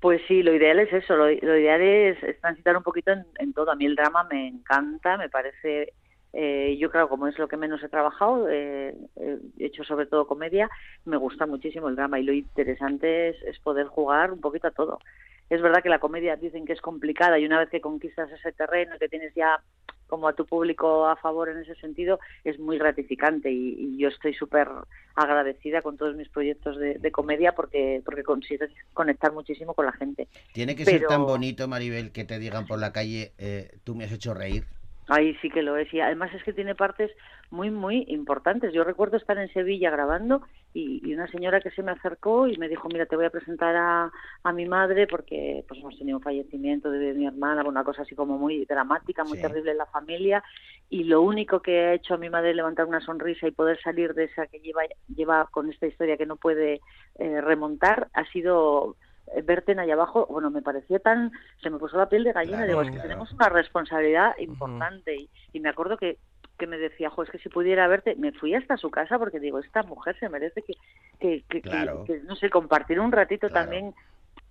Pues 0.00 0.20
sí, 0.28 0.42
lo 0.42 0.54
ideal 0.54 0.78
es 0.78 0.92
eso, 0.92 1.16
lo, 1.16 1.30
ideal 1.30 1.80
es, 1.80 2.40
transitar 2.40 2.76
un 2.76 2.82
poquito 2.82 3.12
en, 3.12 3.52
todo. 3.54 3.70
A 3.70 3.76
mí 3.76 3.86
el 3.86 3.96
drama 3.96 4.24
me 4.30 4.46
encanta, 4.46 5.16
me 5.16 5.30
parece, 5.30 5.94
eh, 6.32 6.76
yo 6.78 6.90
creo, 6.90 7.08
como 7.08 7.26
es 7.26 7.38
lo 7.38 7.48
que 7.48 7.56
menos 7.56 7.82
he 7.82 7.88
trabajado, 7.88 8.48
eh, 8.48 8.94
eh, 9.16 9.38
he 9.58 9.66
hecho 9.66 9.84
sobre 9.84 10.06
todo 10.06 10.26
comedia, 10.26 10.70
me 11.06 11.16
gusta 11.16 11.46
muchísimo 11.46 11.88
el 11.88 11.96
drama 11.96 12.20
y 12.20 12.24
lo 12.24 12.32
interesante 12.32 13.30
es, 13.30 13.42
es 13.44 13.58
poder 13.58 13.86
jugar 13.86 14.32
un 14.32 14.40
poquito 14.40 14.68
a 14.68 14.72
todo. 14.72 14.98
Es 15.48 15.62
verdad 15.62 15.82
que 15.82 15.88
la 15.88 15.98
comedia 15.98 16.36
dicen 16.36 16.64
que 16.64 16.72
es 16.72 16.80
complicada 16.80 17.38
y 17.38 17.46
una 17.46 17.58
vez 17.58 17.70
que 17.70 17.80
conquistas 17.80 18.30
ese 18.32 18.52
terreno 18.52 18.98
que 18.98 19.08
tienes 19.08 19.32
ya 19.34 19.60
como 20.06 20.28
a 20.28 20.34
tu 20.34 20.46
público 20.46 21.06
a 21.06 21.16
favor 21.16 21.48
en 21.48 21.58
ese 21.58 21.74
sentido, 21.76 22.20
es 22.44 22.58
muy 22.58 22.78
gratificante 22.78 23.50
y, 23.50 23.74
y 23.78 23.98
yo 23.98 24.08
estoy 24.08 24.34
súper 24.34 24.68
agradecida 25.14 25.82
con 25.82 25.96
todos 25.96 26.14
mis 26.14 26.28
proyectos 26.28 26.78
de, 26.78 26.94
de 26.94 27.10
comedia 27.10 27.52
porque, 27.52 28.02
porque 28.04 28.22
consigues 28.22 28.70
conectar 28.92 29.32
muchísimo 29.32 29.74
con 29.74 29.86
la 29.86 29.92
gente. 29.92 30.28
Tiene 30.52 30.76
que 30.76 30.84
ser 30.84 31.06
tan 31.06 31.24
bonito, 31.24 31.66
Maribel, 31.68 32.12
que 32.12 32.24
te 32.24 32.38
digan 32.38 32.66
por 32.66 32.78
la 32.78 32.92
calle, 32.92 33.32
eh, 33.38 33.78
tú 33.84 33.94
me 33.94 34.04
has 34.04 34.12
hecho 34.12 34.34
reír. 34.34 34.64
Ahí 35.08 35.34
sí 35.40 35.50
que 35.50 35.62
lo 35.62 35.76
es. 35.76 35.92
Y 35.94 36.00
además 36.00 36.34
es 36.34 36.42
que 36.42 36.52
tiene 36.52 36.74
partes 36.74 37.12
muy, 37.50 37.70
muy 37.70 38.04
importantes. 38.08 38.72
Yo 38.72 38.82
recuerdo 38.82 39.16
estar 39.16 39.38
en 39.38 39.52
Sevilla 39.52 39.88
grabando 39.90 40.42
y, 40.74 41.00
y 41.08 41.14
una 41.14 41.28
señora 41.28 41.60
que 41.60 41.70
se 41.70 41.82
me 41.82 41.92
acercó 41.92 42.48
y 42.48 42.56
me 42.58 42.68
dijo, 42.68 42.88
mira, 42.88 43.06
te 43.06 43.14
voy 43.14 43.24
a 43.24 43.30
presentar 43.30 43.76
a, 43.76 44.10
a 44.42 44.52
mi 44.52 44.66
madre 44.66 45.06
porque 45.06 45.64
pues 45.68 45.78
hemos 45.80 45.96
tenido 45.96 46.18
un 46.18 46.24
fallecimiento 46.24 46.90
de 46.90 47.14
mi 47.14 47.24
hermana, 47.26 47.62
una 47.64 47.84
cosa 47.84 48.02
así 48.02 48.16
como 48.16 48.36
muy 48.36 48.64
dramática, 48.64 49.22
muy 49.24 49.36
Sí. 49.36 49.42
terrible 49.42 49.70
en 49.70 49.78
la 49.78 49.86
familia. 49.86 50.42
Y 50.90 51.04
lo 51.04 51.22
único 51.22 51.60
que 51.62 51.78
ha 51.86 51.94
hecho 51.94 52.14
a 52.14 52.18
mi 52.18 52.28
madre 52.28 52.52
levantar 52.54 52.86
una 52.86 53.00
sonrisa 53.00 53.46
y 53.46 53.52
poder 53.52 53.80
salir 53.80 54.12
de 54.14 54.24
esa 54.24 54.46
que 54.48 54.58
lleva, 54.58 54.82
lleva 55.14 55.46
con 55.52 55.70
esta 55.70 55.86
historia 55.86 56.16
que 56.16 56.26
no 56.26 56.36
puede 56.36 56.80
eh, 57.18 57.40
remontar 57.40 58.08
ha 58.12 58.24
sido 58.32 58.96
eh, 59.34 59.42
verte 59.42 59.72
en 59.72 59.80
allá 59.80 59.94
abajo, 59.94 60.26
bueno, 60.26 60.50
me 60.50 60.62
pareció 60.62 61.00
tan, 61.00 61.32
se 61.62 61.70
me 61.70 61.78
puso 61.78 61.96
la 61.96 62.08
piel 62.08 62.24
de 62.24 62.32
gallina, 62.32 62.58
Claro, 62.58 62.68
digo, 62.68 62.82
es 62.82 62.88
que 62.88 62.94
claro. 62.94 63.08
tenemos 63.08 63.32
una 63.32 63.48
responsabilidad 63.48 64.36
importante 64.38 65.14
y, 65.16 65.30
y 65.52 65.60
me 65.60 65.68
acuerdo 65.68 65.96
que, 65.96 66.18
que 66.58 66.66
me 66.66 66.78
decía, 66.78 67.10
jo, 67.10 67.22
es 67.22 67.30
que 67.30 67.38
si 67.38 67.48
pudiera 67.48 67.86
verte, 67.88 68.14
me 68.16 68.32
fui 68.32 68.54
hasta 68.54 68.76
su 68.76 68.90
casa 68.90 69.18
porque 69.18 69.40
digo, 69.40 69.58
esta 69.58 69.82
mujer 69.82 70.16
se 70.18 70.28
merece 70.28 70.62
que, 70.62 70.74
que, 71.20 71.42
que, 71.48 71.60
que- 71.62 71.68
Claro. 71.68 72.04
que, 72.04 72.20
no 72.20 72.36
sé, 72.36 72.48
compartir 72.50 73.00
un 73.00 73.12
ratito 73.12 73.48
también 73.50 73.94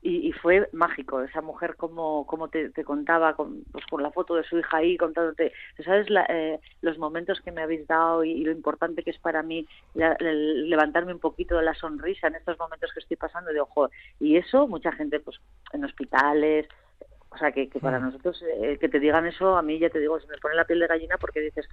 y, 0.08 0.28
y 0.30 0.32
fue 0.34 0.70
mágico. 0.72 1.22
Esa 1.22 1.41
mujer 1.41 1.76
como, 1.76 2.28
como 2.28 2.48
te, 2.48 2.70
te 2.70 2.84
contaba 2.84 3.36
con, 3.36 3.63
pues 3.72 3.84
con 3.88 4.04
la 4.04 4.12
foto 4.12 4.36
de 4.36 4.44
su 4.44 4.60
hija 4.60 4.78
ahí 4.78 4.98
contándote 4.98 5.52
sabes 5.84 6.10
la- 6.12 6.26
eh, 6.30 6.60
los 6.82 6.98
momentos 7.00 7.41
que 7.41 7.52
me 7.52 7.63
habéis 7.63 7.88
dado 7.88 8.24
y, 8.24 8.32
y 8.32 8.44
lo 8.44 8.52
importante 8.52 9.02
que 9.04 9.10
es 9.10 9.20
para 9.20 9.41
mí 9.41 9.68
la- 9.96 10.15
el 10.20 10.70
levantarme 10.70 11.12
un 11.13 11.20
poquito 11.20 11.58
de 11.58 11.63
la 11.63 11.74
sonrisa 11.74 12.28
en 12.28 12.36
estos 12.36 12.58
momentos 12.60 12.91
que 12.94 13.00
estoy 13.00 13.18
pasando 13.18 13.52
de 13.52 13.60
ojo 13.62 13.89
y 14.20 14.38
eso 14.38 14.68
mucha 14.68 14.91
gente 14.91 15.20
pues 15.20 15.38
en 15.74 15.84
hospitales 15.86 16.68
o 17.30 17.38
sea 17.38 17.52
que, 17.52 17.68
que 17.70 17.80
para 17.80 18.00
nosotros 18.00 18.41
eh, 18.62 18.78
que 18.80 18.88
te 18.89 19.00
digan 19.00 19.26
eso 19.26 19.58
a 19.58 19.62
mí 19.63 19.80
ya 19.80 19.89
te 19.89 20.00
digo 20.00 20.20
se 20.20 20.28
me 20.28 20.38
pone 20.38 20.56
la 20.56 20.65
piel 20.65 20.80
de 20.80 20.88
gallina 20.88 21.18
porque 21.18 21.41
dices 21.41 21.68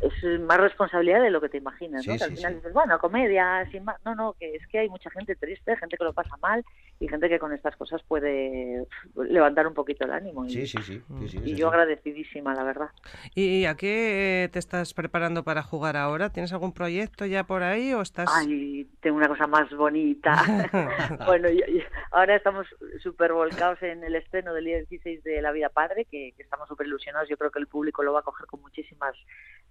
es 0.00 0.40
más 0.40 0.58
responsabilidad 0.58 1.22
de 1.22 1.30
lo 1.30 1.40
que 1.40 1.48
te 1.48 1.56
imaginas, 1.58 2.02
Sí, 2.04 2.10
¿no? 2.10 2.16
Que 2.18 2.24
al 2.24 2.30
sí, 2.30 2.36
final 2.36 2.52
sí. 2.52 2.56
dices, 2.56 2.72
bueno, 2.72 2.98
comedia, 2.98 3.66
sin 3.72 3.84
más. 3.84 3.96
No, 4.04 4.14
no, 4.14 4.34
que 4.38 4.54
es 4.56 4.66
que 4.68 4.78
hay 4.80 4.88
mucha 4.88 5.10
gente 5.10 5.34
triste, 5.36 5.76
gente 5.76 5.96
que 5.96 6.04
lo 6.04 6.12
pasa 6.12 6.36
mal 6.42 6.64
y 7.00 7.08
gente 7.08 7.28
que 7.28 7.38
con 7.38 7.52
estas 7.52 7.74
cosas 7.76 8.02
puede 8.06 8.86
levantar 9.14 9.66
un 9.66 9.74
poquito 9.74 10.04
el 10.04 10.12
ánimo. 10.12 10.44
Y, 10.44 10.50
Sí, 10.50 10.66
sí, 10.66 10.78
sí. 10.82 11.02
sí, 11.20 11.28
sí, 11.28 11.40
y 11.44 11.56
yo 11.56 11.68
así. 11.68 11.74
agradecidísima, 11.76 12.54
la 12.54 12.62
verdad. 12.64 12.88
¿Y 13.34 13.64
a 13.66 13.74
qué 13.74 14.48
te 14.52 14.58
estás 14.58 14.94
preparando 14.94 15.44
para 15.44 15.62
jugar 15.62 15.96
ahora? 15.96 16.30
¿Tienes 16.30 16.52
algún 16.52 16.72
proyecto 16.72 17.24
ya 17.26 17.44
por 17.44 17.62
ahí 17.62 17.92
o 17.94 18.02
estás...? 18.02 18.30
Ay, 18.34 18.88
tengo 19.00 19.16
una 19.16 19.28
cosa 19.28 19.46
más 19.46 19.70
bonita. 19.70 20.32
bueno, 21.26 21.48
yo- 21.50 21.66
yo- 21.66 21.82
ahora 22.10 22.36
estamos 22.36 22.66
súper 23.02 23.32
volcados 23.32 23.82
en 23.82 24.04
el 24.04 24.14
estreno 24.14 24.52
del 24.54 24.64
día 24.64 24.76
16 24.78 25.22
de 25.24 25.40
La 25.42 25.52
Vida 25.52 25.68
Padre, 25.70 26.04
que, 26.10 26.32
que 26.36 26.42
estamos 26.42 26.68
súper 26.68 26.86
ilusionados. 26.86 27.28
Yo 27.28 27.36
creo 27.36 27.50
que 27.50 27.58
el 27.58 27.66
público 27.66 28.02
lo 28.02 28.12
va 28.12 28.20
a 28.20 28.22
coger 28.22 28.46
con 28.46 28.60
muchísimas, 28.60 29.14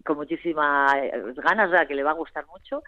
con 0.03 0.14
muchísimas 0.15 0.93
ganas, 1.35 1.69
¿verdad? 1.69 1.87
que 1.87 1.95
le 1.95 2.03
va 2.03 2.11
a 2.11 2.15
gustar 2.15 2.45
mucho. 2.47 2.83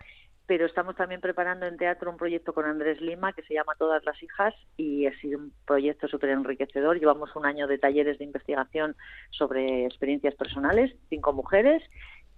Pero 0.46 0.66
estamos 0.66 0.96
también 0.96 1.20
preparando 1.20 1.66
en 1.66 1.76
teatro 1.76 2.10
un 2.10 2.16
proyecto 2.16 2.54
con 2.54 2.63
Andrés 2.63 3.02
Lima 3.02 3.34
que 3.34 3.42
se 3.44 3.54
llama 3.54 3.76
Todas 3.78 4.06
las 4.06 4.22
hijas 4.24 4.54
y 4.78 5.06
ha 5.06 5.20
sido 5.20 5.40
un 5.40 5.52
proyecto 5.66 6.08
súper 6.08 6.30
enriquecedor. 6.30 6.98
Llevamos 6.98 7.36
un 7.36 7.46
año 7.46 7.68
de 7.68 7.78
talleres 7.78 8.18
de 8.18 8.24
investigación 8.24 8.96
sobre 9.32 9.86
experiencias 9.86 10.36
personales, 10.36 10.96
cinco 11.10 11.34
mujeres, 11.34 11.84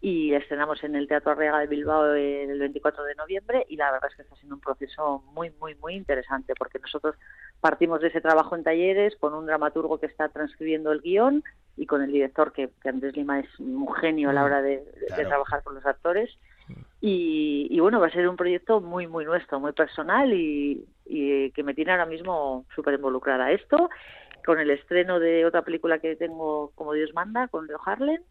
y 0.02 0.34
estrenamos 0.34 0.82
en 0.84 0.96
el 0.96 1.08
Teatro 1.08 1.32
Arriaga 1.32 1.60
de 1.60 1.68
Bilbao 1.68 2.14
el 2.14 2.58
24 2.58 3.04
de 3.04 3.16
noviembre 3.16 3.66
y 3.68 3.76
la 3.76 3.92
verdad 3.92 4.10
es 4.10 4.16
que 4.16 4.22
está 4.22 4.36
siendo 4.38 4.56
un 4.56 4.62
proceso 4.62 5.24
muy, 5.34 5.52
muy, 5.60 5.76
muy 5.76 5.94
interesante 5.96 6.54
porque 6.58 6.80
nosotros 6.80 7.16
partimos 7.60 8.00
de 8.00 8.08
ese 8.08 8.22
trabajo 8.22 8.56
en 8.56 8.64
talleres 8.64 9.18
con 9.18 9.34
un 9.34 9.46
dramaturgo 9.46 10.00
que 10.00 10.06
está 10.06 10.30
transcribiendo 10.30 10.92
el 10.94 11.02
guion 11.02 11.44
y 11.80 11.86
con 11.86 12.02
el 12.02 12.12
director 12.12 12.52
que, 12.52 12.70
que 12.82 12.90
Andrés 12.90 13.16
Lima 13.16 13.40
es 13.40 13.48
un 13.58 13.92
genio 13.96 14.30
a 14.30 14.34
la 14.34 14.44
hora 14.44 14.62
de, 14.62 14.84
trabajar 15.16 15.64
con 15.64 15.76
los 15.76 15.86
actores. 15.86 16.30
Y, 17.00 17.68
y 17.72 17.80
bueno, 17.80 18.02
va 18.02 18.08
a 18.08 18.12
ser 18.12 18.28
un 18.28 18.36
proyecto 18.36 18.82
muy, 18.82 19.08
muy 19.08 19.24
nuestro, 19.24 19.62
muy 19.62 19.72
personal 19.72 20.34
y, 20.34 20.86
y 21.06 21.52
que 21.52 21.64
me 21.64 21.74
tiene 21.74 21.92
ahora 21.92 22.06
mismo 22.06 22.66
súper 22.76 22.96
involucrada. 22.96 23.52
Esto, 23.52 23.90
con 24.46 24.60
el 24.60 24.70
estreno 24.72 25.22
de 25.22 25.46
otra 25.46 25.62
película 25.62 26.00
que 26.00 26.18
tengo, 26.18 26.72
como 26.76 26.92
Dios 26.92 27.14
manda, 27.14 27.48
con 27.48 27.66
Leo 27.66 27.80
Harlem, 27.86 28.22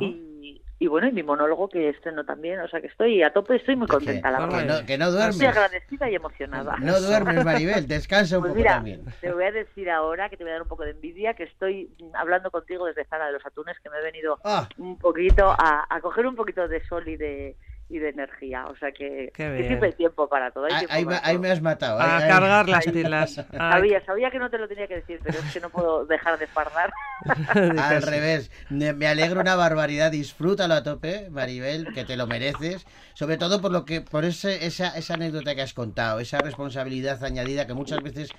y, 0.00 0.35
y 0.78 0.88
bueno, 0.88 1.08
y 1.08 1.12
mi 1.12 1.22
monólogo 1.22 1.68
que 1.70 1.88
estreno 1.88 2.24
también, 2.26 2.60
o 2.60 2.68
sea 2.68 2.82
que 2.82 2.88
estoy 2.88 3.22
a 3.22 3.32
tope, 3.32 3.56
estoy 3.56 3.76
muy 3.76 3.86
Que- 3.86 3.94
contenta, 3.94 4.30
la 4.30 4.38
que 4.38 4.56
verdad. 4.56 4.80
no, 4.80 4.86
que 4.86 4.98
no 4.98 5.10
duermes. 5.10 5.36
Estoy 5.36 5.46
agradecida 5.48 6.10
y 6.10 6.14
emocionada. 6.14 6.76
No 6.78 7.00
duermes, 7.00 7.44
Maribel, 7.44 7.86
descansa 7.88 8.36
un 8.36 8.42
Pues 8.42 8.50
poco 8.50 8.58
mira, 8.58 8.74
también. 8.74 9.04
te 9.20 9.32
voy 9.32 9.44
a 9.44 9.52
decir 9.52 9.88
ahora 9.90 10.28
que 10.28 10.36
te 10.36 10.44
voy 10.44 10.50
a 10.50 10.54
dar 10.54 10.62
un 10.62 10.68
poco 10.68 10.84
de 10.84 10.90
envidia, 10.90 11.32
que 11.34 11.44
estoy 11.44 11.90
hablando 12.14 12.50
contigo 12.50 12.84
desde 12.86 13.04
Zara 13.06 13.26
de 13.26 13.32
los 13.32 13.46
Atunes, 13.46 13.78
que 13.82 13.88
me 13.88 13.98
he 13.98 14.02
venido 14.02 14.38
Ah, 14.44 14.68
un 14.76 14.98
poquito 14.98 15.50
a, 15.50 15.86
a 15.88 16.00
coger 16.02 16.26
un 16.26 16.36
poquito 16.36 16.68
de 16.68 16.84
sol 16.84 17.08
y 17.08 17.16
de 17.16 17.56
y 17.88 17.98
de 17.98 18.08
energía, 18.08 18.66
o 18.66 18.76
sea 18.76 18.90
que, 18.90 19.30
que 19.34 19.64
siempre 19.66 19.88
hay 19.88 19.94
tiempo 19.94 20.28
para 20.28 20.50
todo. 20.50 20.64
hay 20.64 20.72
ahí, 20.74 20.78
tiempo 20.86 20.94
ahí 20.94 21.38
me, 21.38 21.46
ahí 21.46 21.52
has 21.52 21.62
matado. 21.62 22.00
A 22.00 22.16
ahí- 22.16 22.22
ahí- 22.24 22.28
cargar 22.28 22.68
las 22.68 22.84
pilas. 22.86 23.34
Sabía, 23.52 24.04
sabía 24.04 24.30
que 24.30 24.38
no 24.38 24.50
te 24.50 24.58
lo 24.58 24.66
tenía 24.66 24.86
que 24.88 24.96
decir, 24.96 25.20
pero 25.22 25.38
es 25.38 25.52
que 25.52 25.60
no 25.60 25.70
puedo 25.70 26.04
dejar 26.06 26.38
de 26.38 26.46
fardar. 26.48 26.92
Al 27.78 28.02
revés, 28.02 28.50
me 28.70 28.92
me 28.92 29.06
alegro 29.06 29.40
una 29.40 29.54
barbaridad, 29.54 30.10
disfrútalo 30.10 30.74
a 30.74 30.82
tope, 30.82 31.30
Maribel, 31.30 31.92
que 31.94 32.04
te 32.04 32.16
lo 32.16 32.26
mereces, 32.26 32.86
sobre 33.14 33.36
todo 33.36 33.60
por 33.60 33.70
lo 33.70 33.84
que, 33.84 34.00
por 34.00 34.24
ese, 34.24 34.66
esa, 34.66 34.96
esa 34.98 35.14
anécdota 35.14 35.54
que 35.54 35.62
has 35.62 35.72
contado, 35.72 36.20
esa 36.20 36.38
responsabilidad 36.42 37.22
añadida 37.24 37.66
que 37.66 37.74
muchas 37.74 38.02
veces 38.02 38.32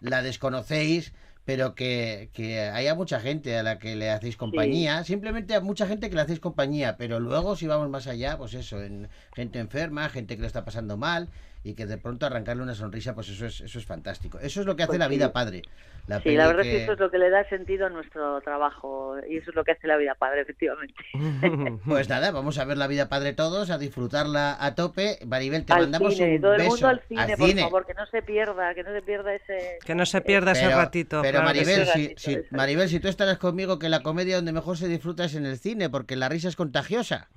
la 0.00 0.22
desconocéis, 0.22 1.12
pero 1.44 1.74
que, 1.74 2.30
que 2.32 2.60
haya 2.60 2.94
mucha 2.94 3.20
gente 3.20 3.56
a 3.56 3.62
la 3.62 3.78
que 3.78 3.96
le 3.96 4.10
hacéis 4.10 4.36
compañía, 4.36 5.04
simplemente 5.04 5.54
a 5.54 5.60
mucha 5.60 5.86
gente 5.86 6.08
que 6.08 6.16
le 6.16 6.22
hacéis 6.22 6.40
compañía, 6.40 6.96
pero 6.96 7.20
luego 7.20 7.56
si 7.56 7.66
vamos 7.66 7.88
más 7.88 8.06
allá, 8.06 8.38
pues 8.38 8.54
eso, 8.54 8.82
en 8.82 9.08
gente 9.34 9.58
enferma, 9.58 10.08
gente 10.08 10.36
que 10.36 10.42
lo 10.42 10.46
está 10.46 10.64
pasando 10.64 10.96
mal 10.96 11.28
y 11.62 11.74
que 11.74 11.86
de 11.86 11.98
pronto 11.98 12.26
arrancarle 12.26 12.62
una 12.62 12.74
sonrisa, 12.74 13.14
pues 13.14 13.28
eso 13.28 13.46
es, 13.46 13.60
eso 13.60 13.78
es 13.78 13.84
fantástico. 13.86 14.38
Eso 14.38 14.60
es 14.60 14.66
lo 14.66 14.76
que 14.76 14.82
hace 14.84 14.90
Pues 14.92 14.98
la 14.98 15.06
sí. 15.08 15.14
vida 15.14 15.32
padre. 15.32 15.62
La 16.06 16.20
sí, 16.20 16.30
la 16.34 16.46
verdad 16.46 16.62
es 16.62 16.66
que- 16.72 16.76
que 16.78 16.82
eso 16.84 16.92
es 16.94 16.98
lo 16.98 17.10
que 17.10 17.18
le 17.18 17.28
da 17.30 17.46
sentido 17.48 17.86
a 17.86 17.90
nuestro 17.90 18.40
trabajo 18.40 19.16
y 19.28 19.36
eso 19.36 19.50
es 19.50 19.54
lo 19.56 19.62
que 19.64 19.72
hace 19.72 19.86
la 19.86 19.96
vida 19.98 20.14
padre, 20.14 20.40
efectivamente. 20.40 20.94
Pues 21.84 22.08
nada, 22.08 22.30
vamos 22.30 22.58
a 22.58 22.64
ver 22.64 22.78
la 22.78 22.86
vida 22.86 23.08
padre 23.08 23.32
todos, 23.34 23.70
a 23.70 23.78
disfrutarla 23.78 24.56
a 24.58 24.74
tope. 24.74 25.18
Maribel, 25.26 25.64
te 25.64 25.72
al 25.74 25.82
mandamos 25.82 26.14
cine, 26.16 26.36
un 26.36 26.40
todo 26.40 26.52
el 26.54 26.58
beso. 26.58 26.70
mundo 26.70 26.88
al 26.88 27.00
cine, 27.06 27.20
Al 27.22 27.36
por 27.36 27.48
cine. 27.48 27.62
favor, 27.62 27.86
que 27.86 27.94
no 27.94 28.06
se 28.06 28.22
pierda, 28.22 28.74
que 28.74 28.82
no 28.82 28.92
se 28.92 29.02
pierda 29.02 29.34
ese... 29.34 29.78
Que 29.84 29.94
no 29.94 30.06
se 30.06 30.20
pierda 30.22 30.52
ese 30.52 30.64
Pero- 30.64 30.76
ratito. 30.78 31.22
Pero 31.22 31.40
claro 31.40 31.52
que 31.52 31.58
Maribel, 31.60 31.86
si, 31.86 32.02
ratito, 32.08 32.20
si-. 32.20 32.38
Maribel, 32.50 32.88
si 32.88 33.00
tú 33.00 33.08
estarás 33.08 33.38
conmigo, 33.38 33.78
que 33.78 33.88
la 33.88 34.02
comedia 34.02 34.36
donde 34.36 34.52
mejor 34.52 34.76
se 34.78 34.88
disfruta 34.88 35.24
es 35.26 35.34
en 35.34 35.44
el 35.46 35.58
cine, 35.58 35.90
porque 35.90 36.16
la 36.16 36.28
risa 36.30 36.48
es 36.48 36.56
contagiosa. 36.56 37.28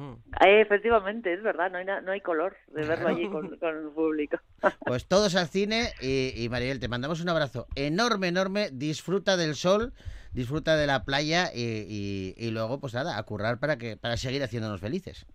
Eh, 0.46 0.62
efectivamente, 0.62 1.34
es 1.34 1.44
verdad, 1.44 1.70
no 1.70 1.78
hay, 1.80 1.86
na- 1.86 2.02
no 2.02 2.12
hay 2.14 2.22
color 2.22 2.56
de 2.74 2.86
verlo 2.88 3.10
allí 3.10 3.30
con, 3.30 3.58
con 3.58 3.78
el 3.78 3.90
público. 3.90 4.13
Pues 4.86 5.08
todos 5.08 5.36
al 5.36 5.48
cine 5.48 5.90
y, 6.02 6.34
y 6.36 6.50
Maribel, 6.50 6.80
te 6.80 6.88
mandamos 6.88 7.22
un 7.22 7.30
abrazo 7.30 7.68
enorme, 7.76 8.28
enorme. 8.30 8.70
Disfruta 8.72 9.36
del 9.38 9.56
sol, 9.56 9.94
disfruta 10.34 10.76
de 10.78 10.88
la 10.88 11.04
playa 11.04 11.50
y, 11.54 11.62
y- 11.88 12.34
y 12.38 12.52
luego, 12.52 12.80
pues 12.80 12.94
nada, 12.94 13.18
a 13.18 13.24
currar 13.24 13.60
para, 13.60 13.78
que, 13.78 13.98
para 13.98 14.16
seguir 14.18 14.42
haciéndonos 14.44 14.80
felices. 14.80 15.26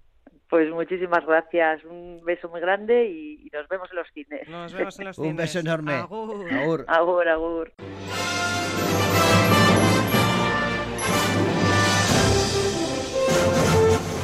Pues 0.48 0.70
muchísimas 0.72 1.26
gracias, 1.26 1.84
un 1.84 2.22
beso 2.24 2.48
muy 2.48 2.60
grande 2.62 3.06
y, 3.06 3.46
y 3.46 3.50
nos 3.52 3.68
vemos 3.68 3.88
en 3.90 3.96
los 3.98 4.08
cines. 4.14 4.48
Nos 4.48 4.72
vemos 4.72 4.98
en 4.98 5.04
los 5.04 5.18
Un 5.18 5.24
cines. 5.24 5.36
beso 5.36 5.58
enorme. 5.58 5.92
Agur. 5.92 6.50
Agur. 6.52 6.84
Agur, 6.88 7.28
agur. 7.28 7.72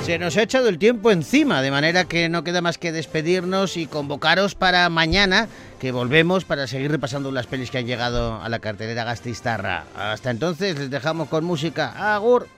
Se 0.05 0.19
nos 0.19 0.37
ha 0.37 0.43
echado 0.43 0.69
el 0.69 0.79
tiempo 0.79 1.11
encima, 1.11 1.63
de 1.63 1.71
manera 1.71 2.05
que 2.05 2.29
no 2.29 2.45
queda 2.45 2.61
más 2.61 2.77
que 2.77 2.93
despedirnos 2.93 3.79
y 3.79 3.87
convocaros 3.87 4.55
para 4.55 4.87
mañana, 4.91 5.49
que 5.81 5.93
volvemos 5.93 6.45
para 6.45 6.67
seguir 6.67 6.91
repasando 6.91 7.33
las 7.33 7.47
pelis 7.47 7.71
que 7.71 7.79
han 7.79 7.87
llegado 7.87 8.39
a 8.43 8.51
la 8.51 8.59
cartelera 8.59 9.05
Gastistarra. 9.05 9.85
Hasta 9.97 10.31
entonces 10.31 10.79
les 10.79 10.91
dejamos 10.91 11.31
con 11.31 11.47
música. 11.47 12.15
Agur. 12.15 12.49